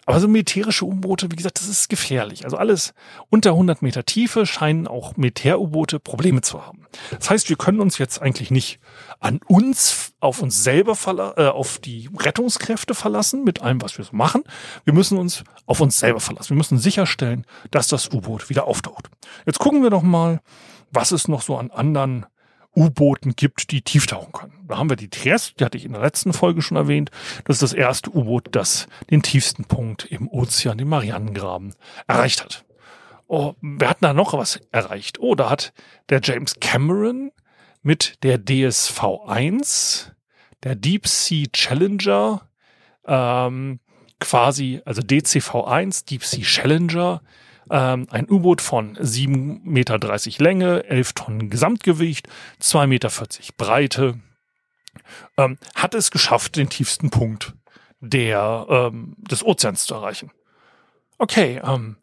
[0.08, 2.46] aber so militärische U-Boote, wie gesagt, das ist gefährlich.
[2.46, 2.93] Also alles
[3.30, 6.88] unter 100 Meter Tiefe scheinen auch Militär-U-Boote Probleme zu haben.
[7.20, 8.80] Das heißt, wir können uns jetzt eigentlich nicht
[9.20, 10.96] an uns, auf uns selber,
[11.36, 14.46] äh, auf die Rettungskräfte verlassen mit allem, was wir so machen.
[14.86, 16.52] Wir müssen uns auf uns selber verlassen.
[16.52, 19.10] Wir müssen sicherstellen, dass das U-Boot wieder auftaucht.
[19.46, 20.39] Jetzt gucken wir doch mal,
[20.89, 22.26] was es noch so an anderen
[22.77, 24.65] U-Booten gibt, die tief tauchen können.
[24.67, 27.09] Da haben wir die Trieste, die hatte ich in der letzten Folge schon erwähnt.
[27.45, 31.73] Das ist das erste U-Boot, das den tiefsten Punkt im Ozean, den Marianengraben,
[32.07, 32.65] erreicht hat.
[33.27, 35.19] Oh, wir hatten da noch was erreicht.
[35.19, 35.73] Oh, da hat
[36.09, 37.31] der James Cameron
[37.81, 40.11] mit der DSV-1,
[40.63, 42.47] der Deep Sea Challenger,
[43.05, 43.79] ähm,
[44.19, 47.21] quasi, also DCV-1, Deep Sea Challenger,
[47.71, 49.99] ähm, ein U-Boot von 7,30 Meter
[50.43, 52.27] Länge, 11 Tonnen Gesamtgewicht,
[52.62, 53.12] 2,40 Meter
[53.58, 54.19] Breite,
[55.38, 57.53] ähm, hat es geschafft, den tiefsten Punkt
[57.99, 60.32] der, ähm, des Ozeans zu erreichen.
[61.17, 61.97] Okay, ähm,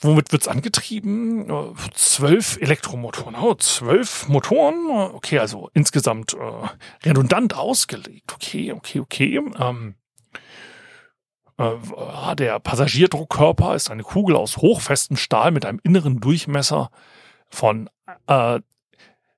[0.00, 1.48] womit wird's angetrieben?
[1.48, 3.36] Äh, zwölf Elektromotoren.
[3.36, 4.90] Oh, zwölf Motoren?
[5.14, 8.32] Okay, also insgesamt äh, redundant ausgelegt.
[8.34, 9.36] Okay, okay, okay.
[9.36, 9.94] Ähm,
[11.58, 16.90] äh, der Passagierdruckkörper ist eine Kugel aus hochfestem Stahl mit einem inneren Durchmesser
[17.48, 17.88] von
[18.26, 18.60] äh,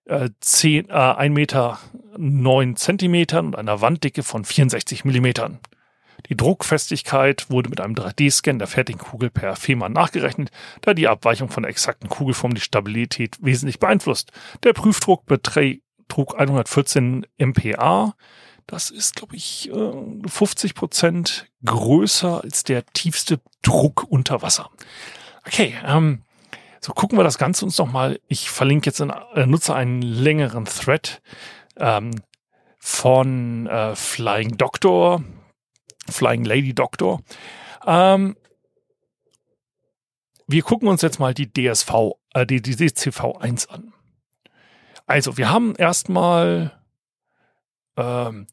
[0.07, 1.79] äh, 10, äh, 1 Meter
[2.17, 5.61] 9 Zentimetern und einer Wanddicke von 64 Millimetern.
[6.29, 10.51] Die Druckfestigkeit wurde mit einem 3D-Scan der fertigen Kugel per Fehmarn nachgerechnet,
[10.81, 14.33] da die Abweichung von der exakten Kugelform die Stabilität wesentlich beeinflusst.
[14.65, 18.15] Der Prüfdruck betrug 114 MPa,
[18.67, 24.71] das ist, glaube ich, 50 äh, Prozent größer als der tiefste Druck unter Wasser.
[25.47, 26.23] Okay, ähm,
[26.81, 28.21] so gucken wir das Ganze uns noch mal.
[28.29, 31.23] Ich verlinke jetzt, in, äh, nutze einen längeren Thread
[31.77, 32.11] ähm,
[32.79, 35.23] von äh, Flying Doctor,
[36.09, 37.23] Flying Lady Doctor.
[37.87, 38.37] Ähm,
[40.49, 41.91] wir gucken uns jetzt mal die DSV,
[42.35, 43.93] äh, die, die DCV1 an.
[45.07, 46.76] Also, wir haben erstmal
[47.97, 48.47] ähm,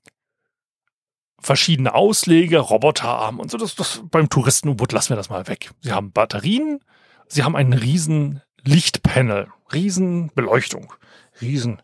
[1.40, 3.58] verschiedene Ausleger, Roboterarm und so.
[3.58, 5.72] Das, das, beim Touristen-U-Boot lassen wir das mal weg.
[5.82, 6.80] Sie haben Batterien,
[7.28, 10.94] sie haben einen riesen Lichtpanel, riesen Beleuchtung,
[11.42, 11.82] riesen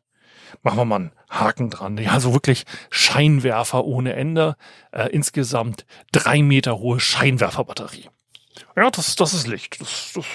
[0.64, 1.98] machen wir mal einen Haken dran.
[1.98, 4.56] Ja, so wirklich Scheinwerfer ohne Ende.
[4.92, 8.10] Äh, insgesamt drei Meter hohe Scheinwerferbatterie.
[8.76, 9.80] Ja, das, das ist Licht.
[9.82, 10.26] Das, das,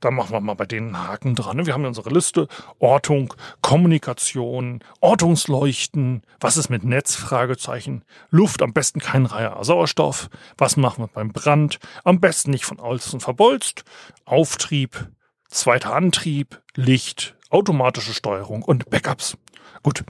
[0.00, 1.66] da machen wir mal bei denen einen Haken dran.
[1.66, 2.48] Wir haben ja unsere Liste.
[2.78, 6.22] Ortung, Kommunikation, Ortungsleuchten.
[6.40, 7.14] Was ist mit Netz?
[7.14, 8.04] Fragezeichen.
[8.30, 10.28] Luft, am besten kein Reiher Sauerstoff.
[10.58, 11.78] Was machen wir beim Brand?
[12.04, 13.84] Am besten nicht von außen verbolzt.
[14.24, 15.08] Auftrieb,
[15.48, 19.36] zweiter Antrieb, Licht, automatische Steuerung und Backups.
[19.82, 20.04] Gut,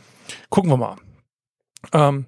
[0.51, 0.97] gucken wir mal.
[1.93, 2.27] Ähm,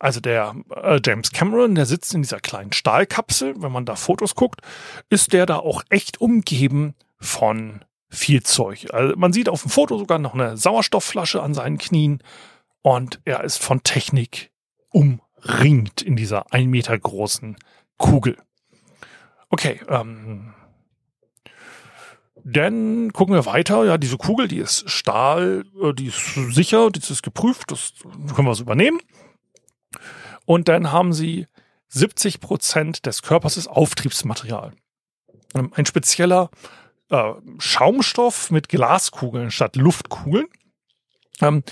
[0.00, 3.62] also der äh, James Cameron, der sitzt in dieser kleinen Stahlkapsel.
[3.62, 4.62] Wenn man da Fotos guckt,
[5.10, 8.88] ist der da auch echt umgeben von viel Zeug.
[8.92, 12.22] Also man sieht auf dem Foto sogar noch eine Sauerstoffflasche an seinen Knien
[12.82, 14.50] und er ist von Technik
[14.88, 17.56] umringt in dieser ein Meter großen
[17.98, 18.38] Kugel.
[19.50, 20.54] Okay, ähm,
[22.42, 23.84] dann gucken wir weiter.
[23.84, 27.92] Ja, diese Kugel, die ist Stahl, äh, die ist sicher, die ist geprüft, das
[28.34, 28.98] können wir so übernehmen.
[30.50, 31.46] Und dann haben sie
[31.90, 34.72] 70 Prozent des Körpers ist Auftriebsmaterial.
[35.54, 36.50] Ähm, ein spezieller
[37.08, 40.48] äh, Schaumstoff mit Glaskugeln statt Luftkugeln.
[41.40, 41.62] Ähm,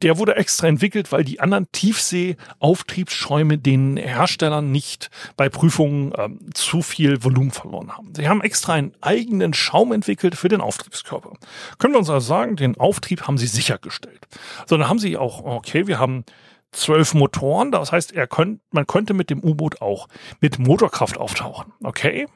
[0.00, 6.80] der wurde extra entwickelt, weil die anderen Tiefsee-Auftriebsschäume den Herstellern nicht bei Prüfungen ähm, zu
[6.80, 8.14] viel Volumen verloren haben.
[8.14, 11.34] Sie haben extra einen eigenen Schaum entwickelt für den Auftriebskörper.
[11.76, 14.26] Können wir uns also sagen, den Auftrieb haben sie sichergestellt.
[14.64, 16.24] So, dann haben sie auch, okay, wir haben
[16.72, 17.72] zwölf Motoren.
[17.72, 20.08] Das heißt, er könnt, man könnte mit dem U-Boot auch
[20.40, 21.72] mit Motorkraft auftauchen.
[21.82, 22.26] Okay,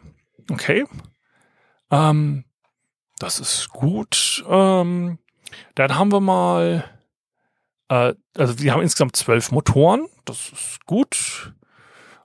[0.51, 0.85] okay.
[1.91, 2.45] Ähm,
[3.19, 4.45] das ist gut.
[4.49, 5.19] Ähm,
[5.75, 6.85] dann haben wir mal,
[7.89, 10.07] äh, also wir haben insgesamt zwölf Motoren.
[10.25, 11.55] Das ist gut.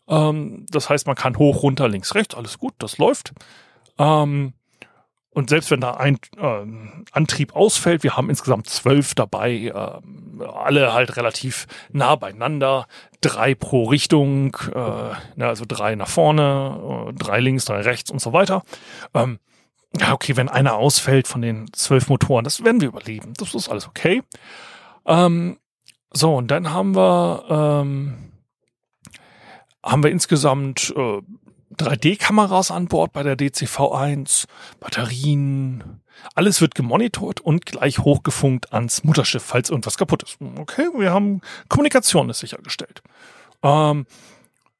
[0.07, 2.35] Ähm, das heißt, man kann hoch, runter, links, rechts.
[2.35, 3.33] Alles gut, das läuft.
[3.97, 4.53] Ähm,
[5.31, 6.65] und selbst wenn da ein äh,
[7.11, 12.87] Antrieb ausfällt, wir haben insgesamt zwölf dabei, äh, alle halt relativ nah beieinander,
[13.21, 18.33] drei pro Richtung, äh, also drei nach vorne, äh, drei links, drei rechts und so
[18.33, 18.63] weiter.
[19.13, 19.39] Ähm,
[19.99, 23.33] ja, okay, wenn einer ausfällt von den zwölf Motoren, das werden wir überleben.
[23.37, 24.23] Das ist alles okay.
[25.05, 25.57] Ähm,
[26.11, 28.31] so, und dann haben wir, ähm,
[29.83, 31.21] haben wir insgesamt äh,
[31.77, 34.45] 3D-Kameras an Bord bei der DCV-1,
[34.79, 36.01] Batterien,
[36.35, 40.37] alles wird gemonitort und gleich hochgefunkt ans Mutterschiff, falls irgendwas kaputt ist.
[40.57, 43.01] Okay, wir haben Kommunikation ist sichergestellt.
[43.63, 44.05] Ähm,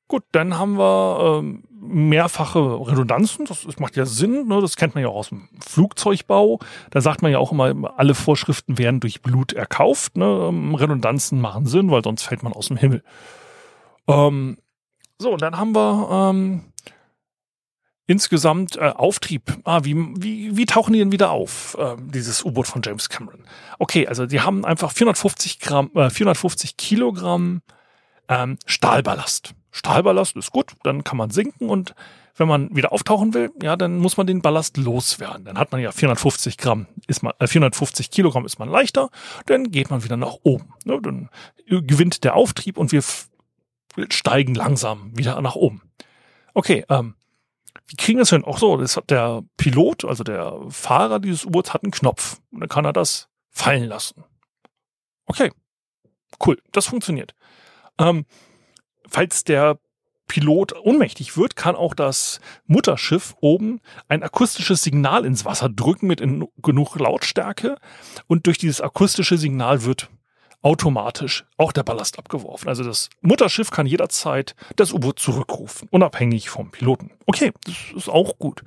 [0.08, 3.46] gut, dann haben wir ähm, mehrfache Redundanzen.
[3.46, 4.48] Das, das macht ja Sinn.
[4.48, 4.62] Ne?
[4.62, 6.60] Das kennt man ja auch aus dem Flugzeugbau.
[6.92, 10.18] Da sagt man ja auch immer, alle Vorschriften werden durch Blut erkauft.
[10.18, 10.48] Ne?
[10.50, 13.04] Ähm, Redundanzen machen Sinn, weil sonst fällt man aus dem Himmel.
[14.08, 14.58] Ähm,
[15.18, 16.69] so, und dann haben wir ähm,
[18.10, 19.60] insgesamt äh, Auftrieb.
[19.66, 23.44] Ah, wie, wie, wie tauchen die denn wieder auf, äh, dieses U-Boot von James Cameron?
[23.78, 27.62] Okay, also die haben einfach 450 Gramm, äh, 450 Kilogramm
[28.28, 29.54] ähm, Stahlballast.
[29.72, 31.94] Stahlballast ist gut, dann kann man sinken und
[32.36, 35.46] wenn man wieder auftauchen will, ja, dann muss man den Ballast loswerden.
[35.46, 39.12] Dann hat man ja 450 Gramm, ist man, äh, 450 Kilogramm ist man leichter,
[39.46, 40.74] dann geht man wieder nach oben.
[40.84, 41.00] Ne?
[41.00, 41.30] Dann
[41.68, 43.04] gewinnt der Auftrieb und wir
[44.10, 45.84] steigen langsam wieder nach oben.
[46.56, 47.14] Okay, ähm,
[47.90, 48.46] wie kriegen das hin?
[48.46, 52.40] Auch so, das hat der Pilot, also der Fahrer dieses U-Boots hat einen Knopf.
[52.52, 54.24] Und dann kann er das fallen lassen.
[55.26, 55.52] Okay.
[56.46, 56.62] Cool.
[56.72, 57.34] Das funktioniert.
[57.98, 58.26] Ähm,
[59.08, 59.80] falls der
[60.28, 66.22] Pilot ohnmächtig wird, kann auch das Mutterschiff oben ein akustisches Signal ins Wasser drücken mit
[66.62, 67.78] genug Lautstärke
[68.28, 70.10] und durch dieses akustische Signal wird
[70.62, 72.68] automatisch auch der Ballast abgeworfen.
[72.68, 77.12] Also das Mutterschiff kann jederzeit das U-Boot zurückrufen, unabhängig vom Piloten.
[77.26, 78.64] Okay, das ist auch gut.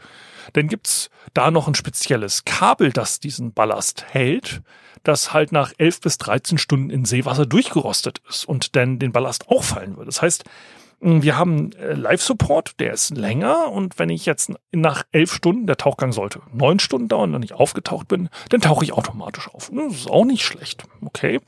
[0.54, 4.62] Dann gibt's da noch ein spezielles Kabel, das diesen Ballast hält,
[5.02, 9.48] das halt nach 11 bis 13 Stunden in Seewasser durchgerostet ist und dann den Ballast
[9.48, 10.06] auch fallen würde.
[10.06, 10.44] Das heißt,
[11.04, 15.76] wir haben äh, Live-Support, der ist länger und wenn ich jetzt nach elf Stunden, der
[15.76, 19.70] Tauchgang sollte neun Stunden dauern, wenn ich aufgetaucht bin, dann tauche ich automatisch auf.
[19.74, 20.84] Das ist auch nicht schlecht.
[21.04, 21.40] Okay.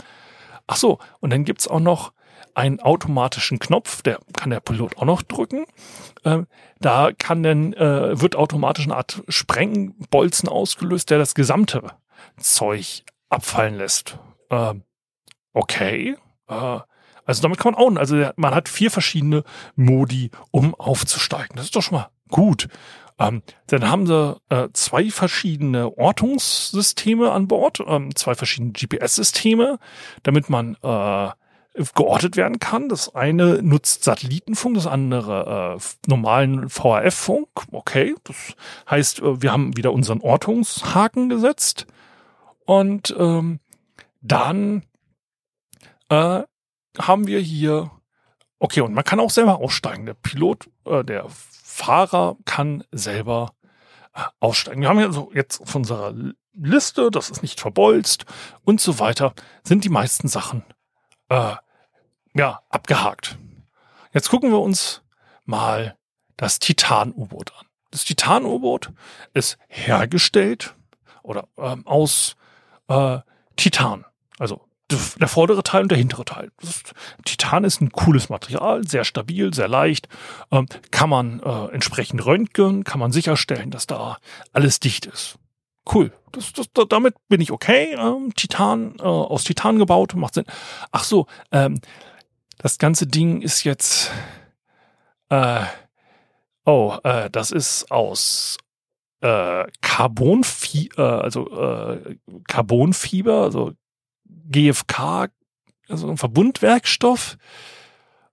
[0.67, 2.13] Ach so, und dann gibt's auch noch
[2.55, 5.67] einen automatischen Knopf, der kann der Pilot auch noch drücken.
[6.25, 6.47] Ähm,
[6.81, 11.83] da kann dann, äh, wird automatisch eine Art Sprengbolzen ausgelöst, der das gesamte
[12.37, 14.19] Zeug abfallen lässt.
[14.51, 14.75] Äh,
[15.53, 16.17] okay.
[16.49, 16.81] Äh,
[17.27, 19.45] also damit kann man auch, also man hat vier verschiedene
[19.77, 21.57] Modi, um aufzusteigen.
[21.57, 22.69] Das ist doch schon mal gut.
[23.19, 29.79] Ähm, dann haben sie äh, zwei verschiedene Ortungssysteme an Bord, ähm, zwei verschiedene GPS-Systeme,
[30.25, 31.31] damit man äh,
[31.95, 32.89] geortet werden kann.
[32.89, 37.49] Das eine nutzt Satellitenfunk, das andere äh, normalen VHF-Funk.
[37.71, 38.55] Okay, das
[38.91, 41.87] heißt, äh, wir haben wieder unseren Ortungshaken gesetzt
[42.67, 43.61] und ähm,
[44.23, 44.83] dann
[46.09, 46.43] äh,
[46.99, 47.91] haben wir hier
[48.65, 50.07] Okay, und man kann auch selber aussteigen.
[50.07, 51.27] Der Pilot, äh, der
[51.75, 53.53] Fahrer kann selber
[54.15, 54.83] äh, aussteigen.
[54.83, 56.15] Wir haben ja so jetzt auf unserer
[56.53, 58.27] Liste, das ist nicht verbolzt
[58.63, 59.35] und so weiter,
[59.65, 60.63] sind die meisten Sachen
[61.31, 61.57] äh,
[62.33, 63.37] ja abgehakt.
[64.13, 65.03] Jetzt gucken wir uns
[65.47, 65.99] mal
[66.37, 67.67] das Titan-U-Boot an.
[67.91, 68.93] Das Titan-U-Boot
[69.33, 70.77] ist hergestellt
[71.25, 72.37] oder ähm, aus
[72.87, 73.19] äh,
[73.57, 74.05] Titan,
[74.39, 76.51] also der vordere Teil und der hintere Teil.
[77.25, 80.09] Titan ist ein cooles Material, sehr stabil, sehr leicht.
[80.51, 84.19] Ähm, kann man äh, entsprechend röntgen, kann man sicherstellen, dass da
[84.53, 85.39] alles dicht ist.
[85.93, 86.13] Cool.
[86.33, 87.95] Das, das, damit bin ich okay.
[87.95, 90.47] Ähm, Titan, äh, aus Titan gebaut, macht Sinn.
[90.93, 91.81] Ach so, ähm,
[92.59, 94.11] das ganze Ding ist jetzt.
[95.31, 95.61] Äh,
[96.67, 98.59] oh, äh, das ist aus
[99.21, 102.17] äh, Carbonfieber, äh, also äh,
[102.47, 103.73] Carbonfieber, also
[104.51, 105.29] GFK,
[105.89, 107.37] also ein Verbundwerkstoff.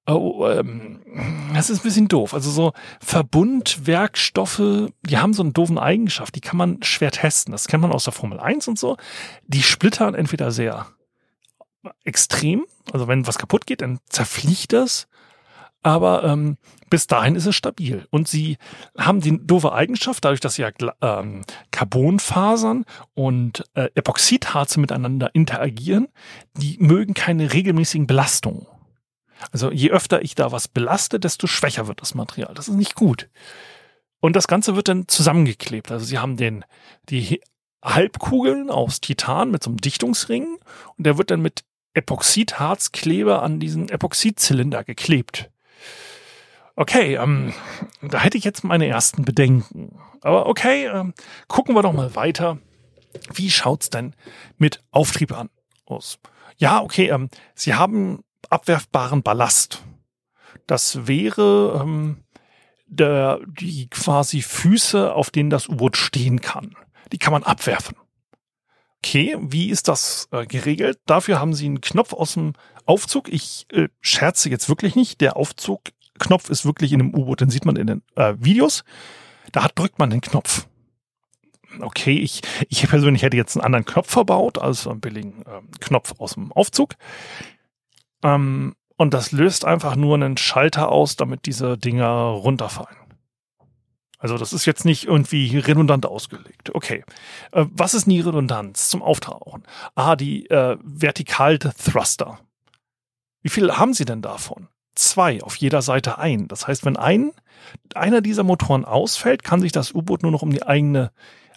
[0.08, 1.02] Oh, ähm,
[1.54, 2.34] das ist ein bisschen doof.
[2.34, 7.52] Also so Verbundwerkstoffe, die haben so einen doofen Eigenschaft, die kann man schwer testen.
[7.52, 8.98] Das kennt man aus der Formel 1 und so.
[9.48, 10.88] Die splittern entweder sehr
[12.04, 15.08] extrem, also wenn was kaputt geht, dann zerfliegt das.
[15.84, 16.58] Aber ähm,
[16.90, 18.06] bis dahin ist es stabil.
[18.12, 18.58] Und sie
[18.98, 20.70] haben die doofe Eigenschaft, dadurch, dass ja
[21.02, 21.42] ähm,
[21.72, 26.08] Carbonfasern und äh, Epoxidharze miteinander interagieren,
[26.56, 28.68] die mögen keine regelmäßigen Belastungen.
[29.52, 32.54] Also je öfter ich da was belaste, desto schwächer wird das Material.
[32.54, 33.30] Das ist nicht gut.
[34.20, 35.92] Und das Ganze wird dann zusammengeklebt.
[35.92, 36.64] Also sie haben den,
[37.10, 37.42] die
[37.84, 40.58] Halbkugeln aus Titan mit so einem Dichtungsring
[40.98, 41.64] und der wird dann mit
[41.94, 45.51] Epoxidharzkleber an diesen Epoxidzylinder geklebt.
[46.82, 47.54] Okay, ähm,
[48.02, 50.00] da hätte ich jetzt meine ersten Bedenken.
[50.22, 51.14] Aber okay, ähm,
[51.48, 52.58] gucken wir doch mal weiter.
[53.32, 54.16] Wie schaut's denn
[54.58, 55.52] mit Auftrieb an
[55.86, 56.18] aus?
[56.58, 59.84] Ja, okay, ähm, Sie haben abwerfbaren Ballast.
[60.66, 62.24] Das wäre ähm,
[62.88, 66.76] der, die quasi Füße, auf denen das U-Boot stehen kann.
[67.12, 67.96] Die kann man abwerfen.
[69.06, 71.00] Okay, wie ist das äh, geregelt?
[71.06, 72.54] Dafür haben Sie einen Knopf aus dem
[72.88, 73.32] Aufzug.
[73.32, 75.22] Ich äh, scherze jetzt wirklich nicht.
[75.22, 75.82] Der Aufzug
[76.22, 78.84] Knopf ist wirklich in einem U-Boot, den sieht man in den äh, Videos.
[79.52, 80.68] Da hat, drückt man den Knopf.
[81.80, 86.14] Okay, ich, ich persönlich hätte jetzt einen anderen Knopf verbaut, also einen billigen äh, Knopf
[86.20, 86.96] aus dem Aufzug.
[88.24, 92.98] Ähm, und das löst einfach nur einen Schalter aus, damit diese Dinger runterfallen.
[94.20, 96.76] Also das ist jetzt nicht irgendwie redundant ausgelegt.
[96.76, 97.04] Okay.
[97.52, 99.64] Äh, was ist nie Redundanz zum Auftauchen?
[99.96, 102.40] Ah, die äh, vertikalte Thruster.
[103.42, 104.68] Wie viel haben Sie denn davon?
[104.96, 106.48] Zwei auf jeder Seite ein.
[106.48, 107.32] Das heißt, wenn ein,
[107.96, 111.12] einer dieser Motoren ausfällt, kann sich das U-Boot nur noch um die eigene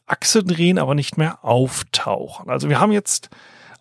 [0.06, 2.50] Achse drehen, aber nicht mehr auftauchen.
[2.50, 3.30] Also wir haben jetzt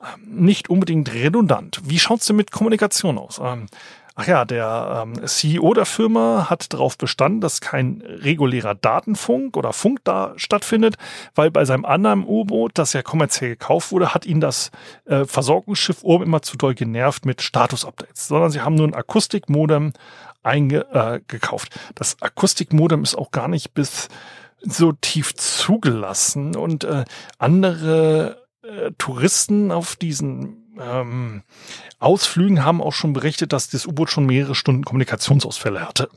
[0.02, 1.82] ähm, nicht unbedingt redundant.
[1.84, 3.40] Wie schaut's denn mit Kommunikation aus?
[3.44, 3.68] Ähm,
[4.16, 9.74] Ach ja, der ähm, CEO der Firma hat darauf bestanden, dass kein regulärer Datenfunk oder
[9.74, 10.98] Funk da stattfindet,
[11.34, 14.70] weil bei seinem anderen U-Boot, das ja kommerziell gekauft wurde, hat ihn das
[15.06, 19.94] äh, Versorgungsschiff oben immer zu doll genervt mit Status-Updates, sondern sie haben nur ein Akustikmodem
[20.44, 21.76] eingekauft.
[21.76, 24.10] Äh, das Akustikmodem ist auch gar nicht bis
[24.62, 27.06] so tief zugelassen und äh,
[27.40, 31.44] andere äh, Touristen auf diesen ähm,
[32.00, 36.10] Ausflügen haben auch schon berichtet, dass das U-Boot schon mehrere Stunden Kommunikationsausfälle hatte.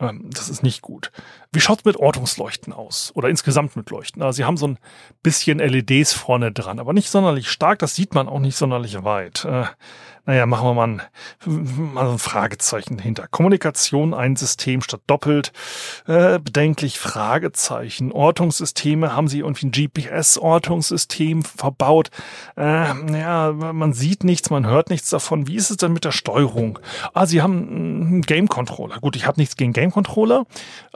[0.00, 1.12] Ähm, das ist nicht gut.
[1.52, 3.12] Wie schaut's mit Ortungsleuchten aus?
[3.14, 4.22] Oder insgesamt mit Leuchten?
[4.22, 4.78] Also sie haben so ein
[5.22, 7.78] bisschen LEDs vorne dran, aber nicht sonderlich stark.
[7.80, 9.44] Das sieht man auch nicht sonderlich weit.
[9.44, 9.64] Äh,
[10.26, 11.02] naja, machen wir mal ein,
[11.94, 13.26] mal ein Fragezeichen hinter.
[13.28, 15.52] Kommunikation, ein System statt doppelt.
[16.06, 18.12] Äh, bedenklich Fragezeichen.
[18.12, 22.10] Ortungssysteme, haben sie irgendwie ein GPS-Ortungssystem verbaut?
[22.56, 25.46] Äh, ja, man sieht nichts, man hört nichts davon.
[25.46, 26.78] Wie ist es denn mit der Steuerung?
[27.14, 28.98] Ah, sie haben einen Game-Controller.
[29.00, 30.46] Gut, ich habe nichts gegen Game-Controller.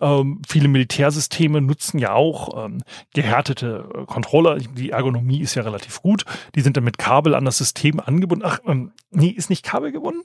[0.01, 2.83] Ähm, viele Militärsysteme nutzen ja auch ähm,
[3.14, 4.59] gehärtete äh, Controller.
[4.59, 6.25] Die Ergonomie ist ja relativ gut.
[6.55, 8.45] Die sind dann mit Kabel an das System angebunden.
[8.47, 10.25] Ach, ähm, Nee, ist nicht kabelgebunden.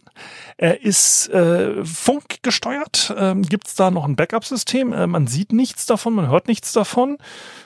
[0.58, 3.14] Er ist äh, funkgesteuert.
[3.16, 4.94] Ähm, Gibt es da noch ein Backup-System?
[4.94, 7.18] Äh, man sieht nichts davon, man hört nichts davon.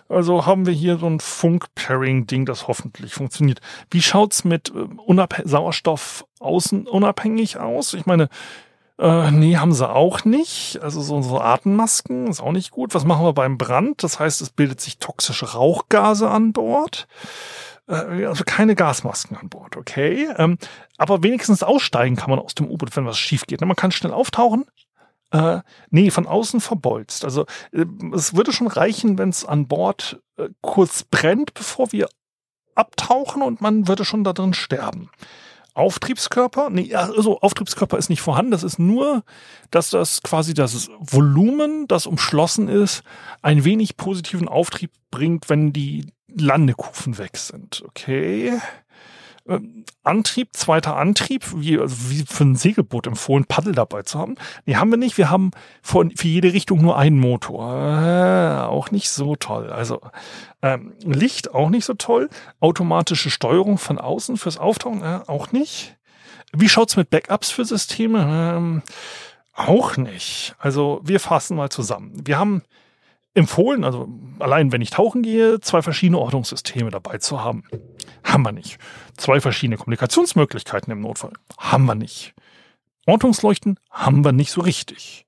[0.10, 3.62] Also haben wir hier so ein Funk-Pairing-Ding, das hoffentlich funktioniert.
[3.90, 7.94] Wie schaut's mit äh, Sauerstoff außen unabhängig aus?
[7.94, 8.28] Ich meine,
[9.00, 10.80] äh, nee, haben sie auch nicht.
[10.82, 12.94] Also so, so Atemmasken ist auch nicht gut.
[12.94, 14.04] Was machen wir beim Brand?
[14.04, 17.08] Das heißt, es bildet sich toxische Rauchgase an Bord.
[17.88, 20.30] Äh, also keine Gasmasken an Bord, okay.
[20.38, 20.58] Ähm,
[20.98, 23.62] aber wenigstens aussteigen kann man aus dem U-Boot, wenn was schief geht.
[23.62, 24.66] Man kann schnell auftauchen.
[25.32, 27.26] Äh, nee, von außen verbolzt.
[27.26, 32.08] Also äh, es würde schon reichen, wenn es an Bord äh, kurz brennt, bevor wir
[32.76, 35.10] abtauchen und man würde schon da drin sterben.
[35.76, 36.70] Auftriebskörper?
[36.70, 38.52] Nee, also Auftriebskörper ist nicht vorhanden.
[38.52, 39.24] Das ist nur,
[39.72, 43.04] dass das quasi das Volumen, das umschlossen ist,
[43.42, 46.06] ein wenig positiven Auftrieb bringt, wenn die
[46.36, 47.84] Landekufen weg sind.
[47.86, 48.54] Okay.
[49.46, 54.36] Ähm, Antrieb, zweiter Antrieb, wie, also wie für ein Segelboot empfohlen, Paddel dabei zu haben.
[54.66, 55.18] Nee, haben wir nicht.
[55.18, 57.74] Wir haben von, für jede Richtung nur einen Motor.
[57.74, 59.70] Äh, auch nicht so toll.
[59.70, 60.00] Also
[60.62, 62.30] ähm, Licht auch nicht so toll.
[62.62, 65.98] Automatische Steuerung von außen fürs Auftauchen äh, auch nicht.
[66.54, 68.56] Wie schaut's mit Backups für Systeme?
[68.56, 68.82] Ähm,
[69.56, 70.56] auch nicht.
[70.58, 72.14] Also wir fassen mal zusammen.
[72.26, 72.62] Wir haben
[73.34, 74.08] empfohlen, also
[74.40, 77.64] allein wenn ich tauchen gehe, zwei verschiedene Ortungssysteme dabei zu haben.
[78.24, 78.78] Haben wir nicht.
[79.18, 81.34] Zwei verschiedene Kommunikationsmöglichkeiten im Notfall.
[81.58, 82.36] Haben wir nicht.
[83.06, 85.26] Ortungsleuchten haben wir nicht so richtig.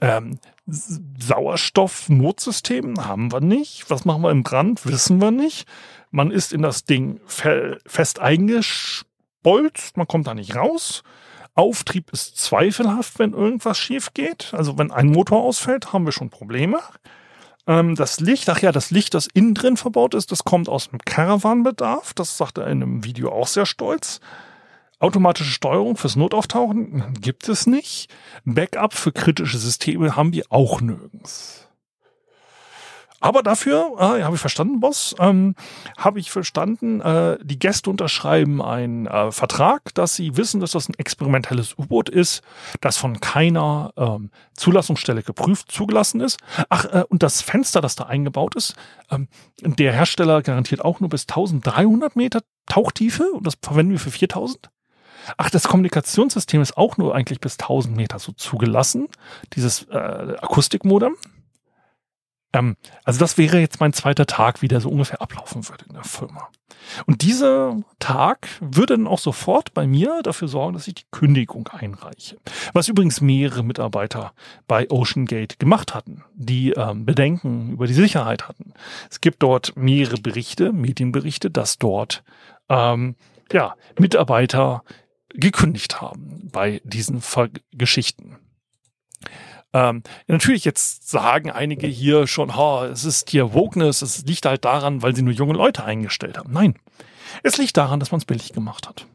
[0.00, 3.90] Ähm, Sauerstoff-Notsystem haben wir nicht.
[3.90, 4.84] Was machen wir im Brand?
[4.86, 5.68] Wissen wir nicht.
[6.10, 11.02] Man ist in das Ding fe fest eingebolzt, man kommt da nicht raus.
[11.54, 14.54] Auftrieb ist zweifelhaft, wenn irgendwas schief geht.
[14.54, 16.80] Also wenn ein Motor ausfällt, haben wir schon Probleme.
[17.68, 20.88] Ähm, das Licht, ach ja, das Licht, das innen drin verbaut ist, das kommt aus
[20.88, 22.14] dem Caravan-Bedarf.
[22.14, 24.20] Das sagt er in einem Video auch sehr stolz.
[24.98, 28.10] Automatische Steuerung fürs Notauftauchen gibt es nicht.
[28.44, 31.67] Backup für kritische Systeme haben wir auch nirgends.
[33.20, 35.56] Aber dafür, äh, habe ich verstanden, Boss, ähm,
[35.96, 40.88] habe ich verstanden, äh, die Gäste unterschreiben einen äh, Vertrag, dass sie wissen, dass das
[40.88, 42.42] ein experimentelles U-Boot ist,
[42.80, 46.38] das von keiner ähm, Zulassungsstelle geprüft zugelassen ist.
[46.68, 48.76] Ach, äh, und das Fenster, das da eingebaut ist,
[49.10, 49.26] ähm,
[49.62, 54.70] der Hersteller garantiert auch nur bis 1300 Meter Tauchtiefe und das verwenden wir für 4000.
[55.36, 59.08] Ach, das Kommunikationssystem ist auch nur eigentlich bis 1000 Meter so zugelassen,
[59.54, 61.16] dieses äh, Akustikmodem.
[62.52, 65.94] Ähm, also das wäre jetzt mein zweiter Tag, wie der so ungefähr ablaufen würde in
[65.94, 66.48] der Firma.
[67.06, 71.68] Und dieser Tag würde dann auch sofort bei mir dafür sorgen, dass ich die Kündigung
[71.68, 72.38] einreiche.
[72.72, 74.32] Was übrigens mehrere Mitarbeiter
[74.66, 78.72] bei OceanGate gemacht hatten, die ähm, Bedenken über die Sicherheit hatten.
[79.10, 82.22] Es gibt dort mehrere Berichte, Medienberichte, dass dort
[82.68, 83.16] ähm,
[83.52, 84.82] ja, Mitarbeiter
[85.30, 88.36] gekündigt haben bei diesen Ver Geschichten.
[89.72, 94.64] Ähm, natürlich jetzt sagen einige hier schon, ha, es ist hier Wokeness, es liegt halt
[94.64, 96.52] daran, weil sie nur junge Leute eingestellt haben.
[96.52, 96.74] Nein,
[97.42, 99.06] es liegt daran, dass man es billig gemacht hat.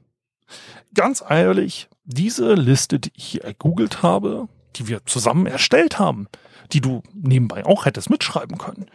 [0.94, 6.28] Ganz ehrlich, diese Liste, die ich hier ergoogelt habe, die wir zusammen erstellt haben,
[6.72, 8.86] die du nebenbei auch hättest mitschreiben können,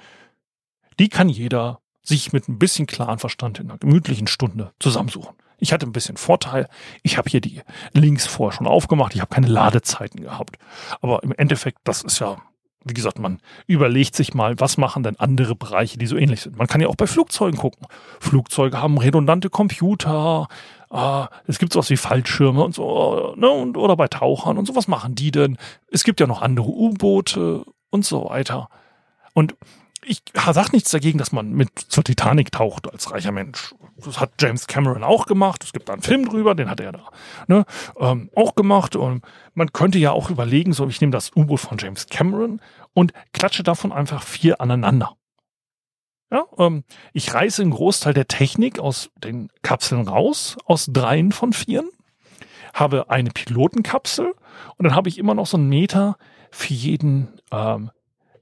[0.99, 5.35] die kann jeder sich mit ein bisschen klaren Verstand in einer gemütlichen Stunde zusammensuchen.
[5.59, 6.69] Ich hatte ein bisschen Vorteil.
[7.03, 9.15] Ich habe hier die Links vorher schon aufgemacht.
[9.15, 10.59] Ich habe keine Ladezeiten gehabt.
[11.01, 12.37] Aber im Endeffekt, das ist ja,
[12.85, 16.57] wie gesagt, man überlegt sich mal, was machen denn andere Bereiche, die so ähnlich sind.
[16.57, 17.87] Man kann ja auch bei Flugzeugen gucken.
[18.21, 20.49] Flugzeuge haben redundante Computer.
[20.91, 24.77] Äh, es gibt sowas wie Fallschirme und so, ne, und, oder bei Tauchern und so.
[24.77, 25.59] Was machen die denn?
[25.91, 28.69] Es gibt ja noch andere U-Boote und so weiter.
[29.35, 29.55] Und
[30.05, 33.74] ich sage nichts dagegen, dass man mit zur Titanic taucht als reicher Mensch.
[33.96, 35.64] Das hat James Cameron auch gemacht.
[35.64, 37.11] Es gibt da einen Film drüber, den hat er da
[37.46, 37.64] ne,
[37.99, 38.96] ähm, auch gemacht.
[38.96, 39.24] Und
[39.55, 42.61] man könnte ja auch überlegen, so ich nehme das U-Boot von James Cameron
[42.94, 45.16] und klatsche davon einfach vier aneinander.
[46.30, 51.53] Ja, ähm, ich reiße einen Großteil der Technik aus den Kapseln raus, aus dreien von
[51.53, 51.88] vieren,
[52.74, 54.34] habe eine Pilotenkapsel
[54.76, 56.18] und dann habe ich immer noch so einen Meter
[56.51, 57.90] für jeden ähm,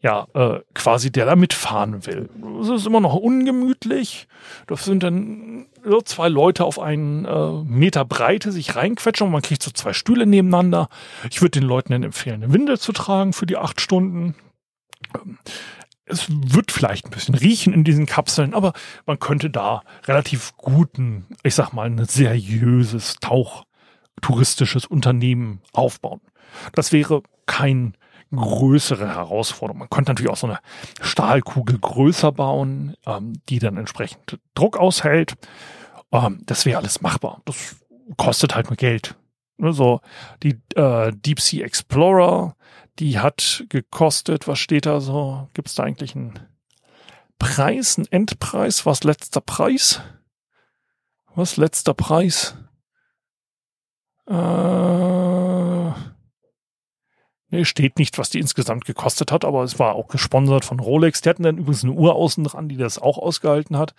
[0.06, 2.30] ja, äh, quasi der da mitfahren will.
[2.60, 4.28] Das ist immer noch ungemütlich.
[4.68, 9.42] Das sind dann so zwei Leute auf einen äh, Meter Breite sich reinquetschen und man
[9.42, 10.88] kriegt so zwei Stühle nebeneinander.
[11.28, 14.36] Ich würde den Leuten dann empfehlen, eine Windel zu tragen für die acht Stunden.
[15.12, 15.38] Ähm,
[16.04, 18.74] es wird vielleicht ein bisschen riechen in diesen Kapseln, aber
[19.06, 26.20] man könnte da relativ guten, ich sag mal, ein seriöses Tauchtouristisches Unternehmen aufbauen.
[26.74, 27.96] Das wäre kein
[28.36, 29.80] größere Herausforderung.
[29.80, 30.58] Man könnte natürlich auch so eine
[31.00, 35.34] Stahlkugel größer bauen, ähm, die dann entsprechend Druck aushält.
[36.12, 37.42] Ähm, das wäre alles machbar.
[37.44, 37.76] Das
[38.16, 39.16] kostet halt nur Geld.
[39.58, 40.00] Ne, so
[40.42, 42.56] die äh, Deep Sea Explorer,
[42.98, 45.48] die hat gekostet, was steht da so?
[45.54, 46.38] Gibt es da eigentlich einen
[47.38, 48.86] Preis, einen Endpreis?
[48.86, 50.00] Was letzter Preis?
[51.34, 52.56] Was letzter Preis?
[54.26, 54.32] Äh,
[57.62, 61.20] steht nicht, was die insgesamt gekostet hat, aber es war auch gesponsert von Rolex.
[61.20, 63.94] Die hatten dann übrigens eine Uhr außen dran, die das auch ausgehalten hat.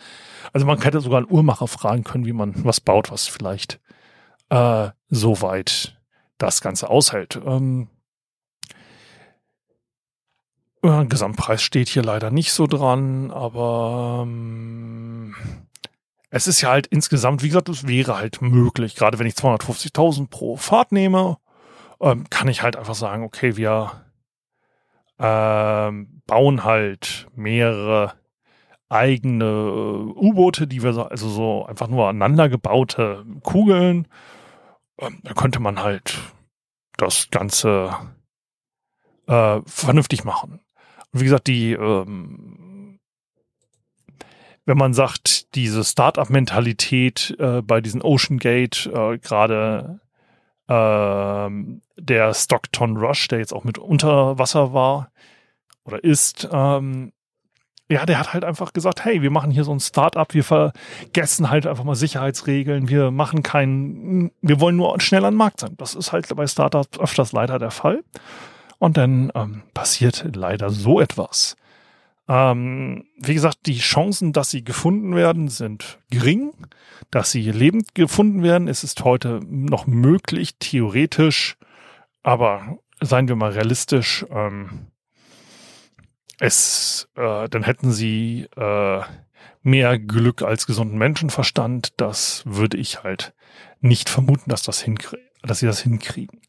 [0.51, 3.79] Also man hätte sogar einen Uhrmacher fragen können, wie man was baut, was vielleicht
[4.49, 5.97] äh, so weit
[6.37, 7.39] das Ganze aushält.
[7.45, 7.87] Ähm,
[10.83, 15.35] äh, Gesamtpreis steht hier leider nicht so dran, aber ähm,
[16.29, 20.27] es ist ja halt insgesamt, wie gesagt, es wäre halt möglich, gerade wenn ich 250.000
[20.27, 21.37] pro Fahrt nehme
[22.01, 23.91] ähm, kann ich halt einfach sagen, okay, wir
[25.19, 28.13] ähm, bauen halt mehrere
[28.89, 34.07] eigene äh, U-Boote, die wir so, also so einfach nur aneinander gebaute Kugeln.
[34.99, 36.17] Ähm, da könnte man halt
[36.97, 37.91] das Ganze
[39.27, 40.59] äh, vernünftig machen.
[41.11, 42.99] Und wie gesagt, die, ähm,
[44.65, 49.99] wenn man sagt, diese Startup-Mentalität äh, bei diesen Ocean Gate äh, gerade
[50.68, 55.11] ähm, der Stockton Rush, der jetzt auch mit unter Wasser war
[55.84, 57.13] oder ist, ähm,
[57.89, 61.49] ja, der hat halt einfach gesagt, hey, wir machen hier so ein Startup, wir vergessen
[61.49, 65.76] halt einfach mal Sicherheitsregeln, wir machen keinen, wir wollen nur schnell an den Markt sein.
[65.78, 68.03] Das ist halt bei Startups öfters leider der Fall.
[68.80, 71.55] Und dann ähm, passiert leider so etwas.
[72.28, 76.51] Ähm, wie gesagt, die Chancen, dass sie gefunden werden, sind gering.
[77.09, 81.57] Dass sie lebend gefunden werden, ist es heute noch möglich, theoretisch.
[82.23, 84.88] Aber seien wir mal realistisch, ähm,
[86.39, 89.01] es, äh, dann hätten sie äh,
[89.63, 91.93] mehr Glück als gesunden Menschenverstand.
[91.97, 93.34] Das würde ich halt
[93.80, 94.86] nicht vermuten, dass das
[95.43, 96.41] dass sie das hinkriegen.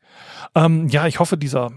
[0.55, 1.70] Ähm, ja, ich hoffe, dieser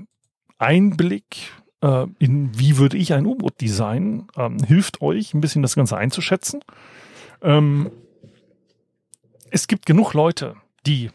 [0.58, 5.76] Einblick äh, in wie würde ich ein U-Boot designen, ähm, hilft euch ein bisschen das
[5.76, 6.62] Ganze einzuschätzen.
[7.42, 7.92] Ähm,
[9.50, 10.56] es gibt genug Leute,
[10.86, 11.12] die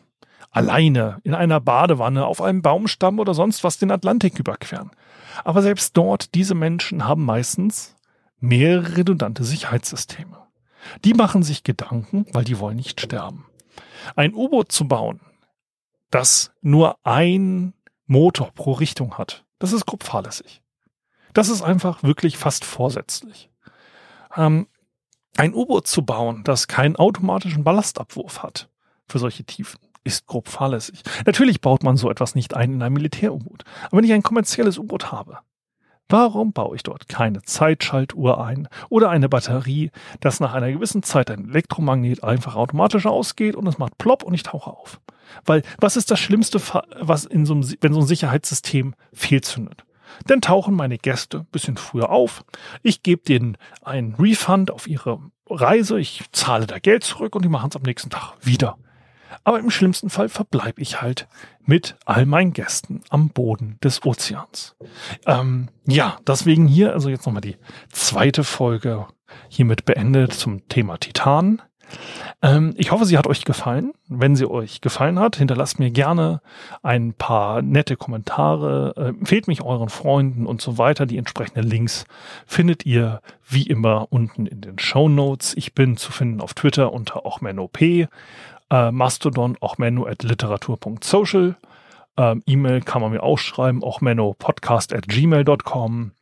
[0.51, 4.91] alleine in einer Badewanne auf einem Baumstamm oder sonst was den Atlantik überqueren.
[5.45, 7.95] Aber selbst dort, diese Menschen haben meistens
[8.41, 10.39] mehrere redundante Sicherheitssysteme.
[11.05, 13.47] Die machen sich Gedanken, weil die wollen nicht sterben.
[14.15, 15.21] Ein U-Boot zu bauen,
[16.11, 17.75] das nur ein
[18.07, 20.63] Motor pro Richtung hat, das ist grob fahrlässig.
[21.35, 23.51] Das ist einfach wirklich fast vorsätzlich.
[24.37, 24.67] Ähm,
[25.37, 28.71] ein U-Boot zu bauen, das keinen automatischen Ballastabwurf hat
[29.07, 31.03] für solche Tiefen, ist grob fahrlässig.
[31.27, 33.65] Natürlich baut man so etwas nicht ein in ein Militär-U-Boot.
[33.85, 35.41] Aber wenn ich ein kommerzielles U-Boot habe,
[36.09, 39.91] Warum baue ich dort keine Zeitschaltuhr ein oder eine Batterie,
[40.21, 44.33] dass nach einer gewissen Zeit ein Elektromagnet einfach automatisch ausgeht und es macht plopp und
[44.33, 45.01] ich tauche auf?
[45.45, 46.61] Weil was ist das Schlimmste,
[47.01, 49.85] was in so einem, wenn so ein Sicherheitssystem fehlzündet?
[50.27, 52.45] Dann tauchen meine Gäste ein bisschen früher auf.
[52.83, 55.19] Ich gebe denen einen Refund auf ihre
[55.51, 55.99] Reise.
[55.99, 58.79] Ich zahle da Geld zurück und die machen es am nächsten Tag wieder.
[59.45, 61.29] Aber im schlimmsten Fall verbleibe ich halt
[61.65, 64.77] mit all meinen Gästen am Boden des Ozeans.
[65.27, 67.57] Ähm, ja, deswegen hier also jetzt nochmal die
[67.91, 69.07] zweite Folge
[69.49, 71.63] hiermit beendet zum Thema Titan.
[72.43, 73.93] Ähm, ich hoffe, sie hat euch gefallen.
[74.09, 76.41] Wenn sie euch gefallen hat, hinterlasst mir gerne
[76.83, 81.07] ein paar nette Kommentare, äh, empfehlt mich euren Freunden und so weiter.
[81.07, 82.05] Die entsprechenden Links
[82.47, 85.55] findet ihr wie immer unten in den Show Notes.
[85.57, 87.79] Ich bin zu finden auf Twitter unter ochmenop,
[88.71, 91.57] äh, Mastodon ochmenno at literatur.social.
[92.17, 96.13] Ähm, E-Mail kann man mir auch schreiben, ochmenno.podcast at gmail.com.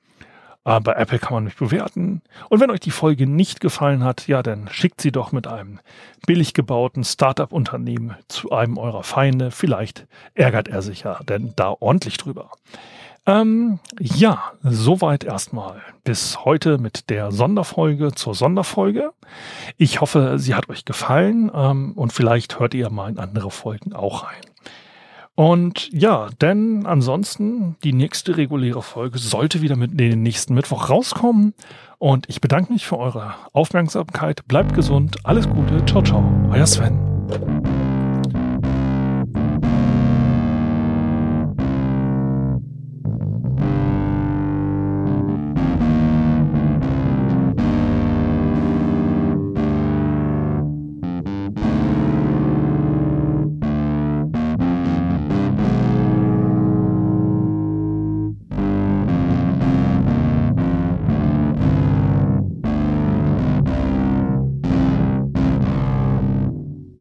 [0.64, 2.22] Äh, bei Apple kann man mich bewerten.
[2.48, 5.78] Und wenn euch die Folge nicht gefallen hat, ja, dann schickt sie doch mit einem
[6.26, 9.50] billig gebauten Startup-Unternehmen zu einem eurer Feinde.
[9.50, 12.50] Vielleicht ärgert er sich ja denn da ordentlich drüber.
[13.26, 19.12] Ähm, ja, soweit erstmal bis heute mit der Sonderfolge zur Sonderfolge.
[19.78, 23.94] Ich hoffe, sie hat euch gefallen ähm, und vielleicht hört ihr mal in andere Folgen
[23.94, 24.42] auch rein.
[25.36, 31.54] Und ja, denn ansonsten die nächste reguläre Folge sollte wieder mit den nächsten Mittwoch rauskommen.
[31.98, 34.46] Und ich bedanke mich für eure Aufmerksamkeit.
[34.46, 35.16] Bleibt gesund.
[35.24, 35.84] Alles Gute.
[35.86, 36.22] Ciao, ciao.
[36.52, 37.63] Euer Sven.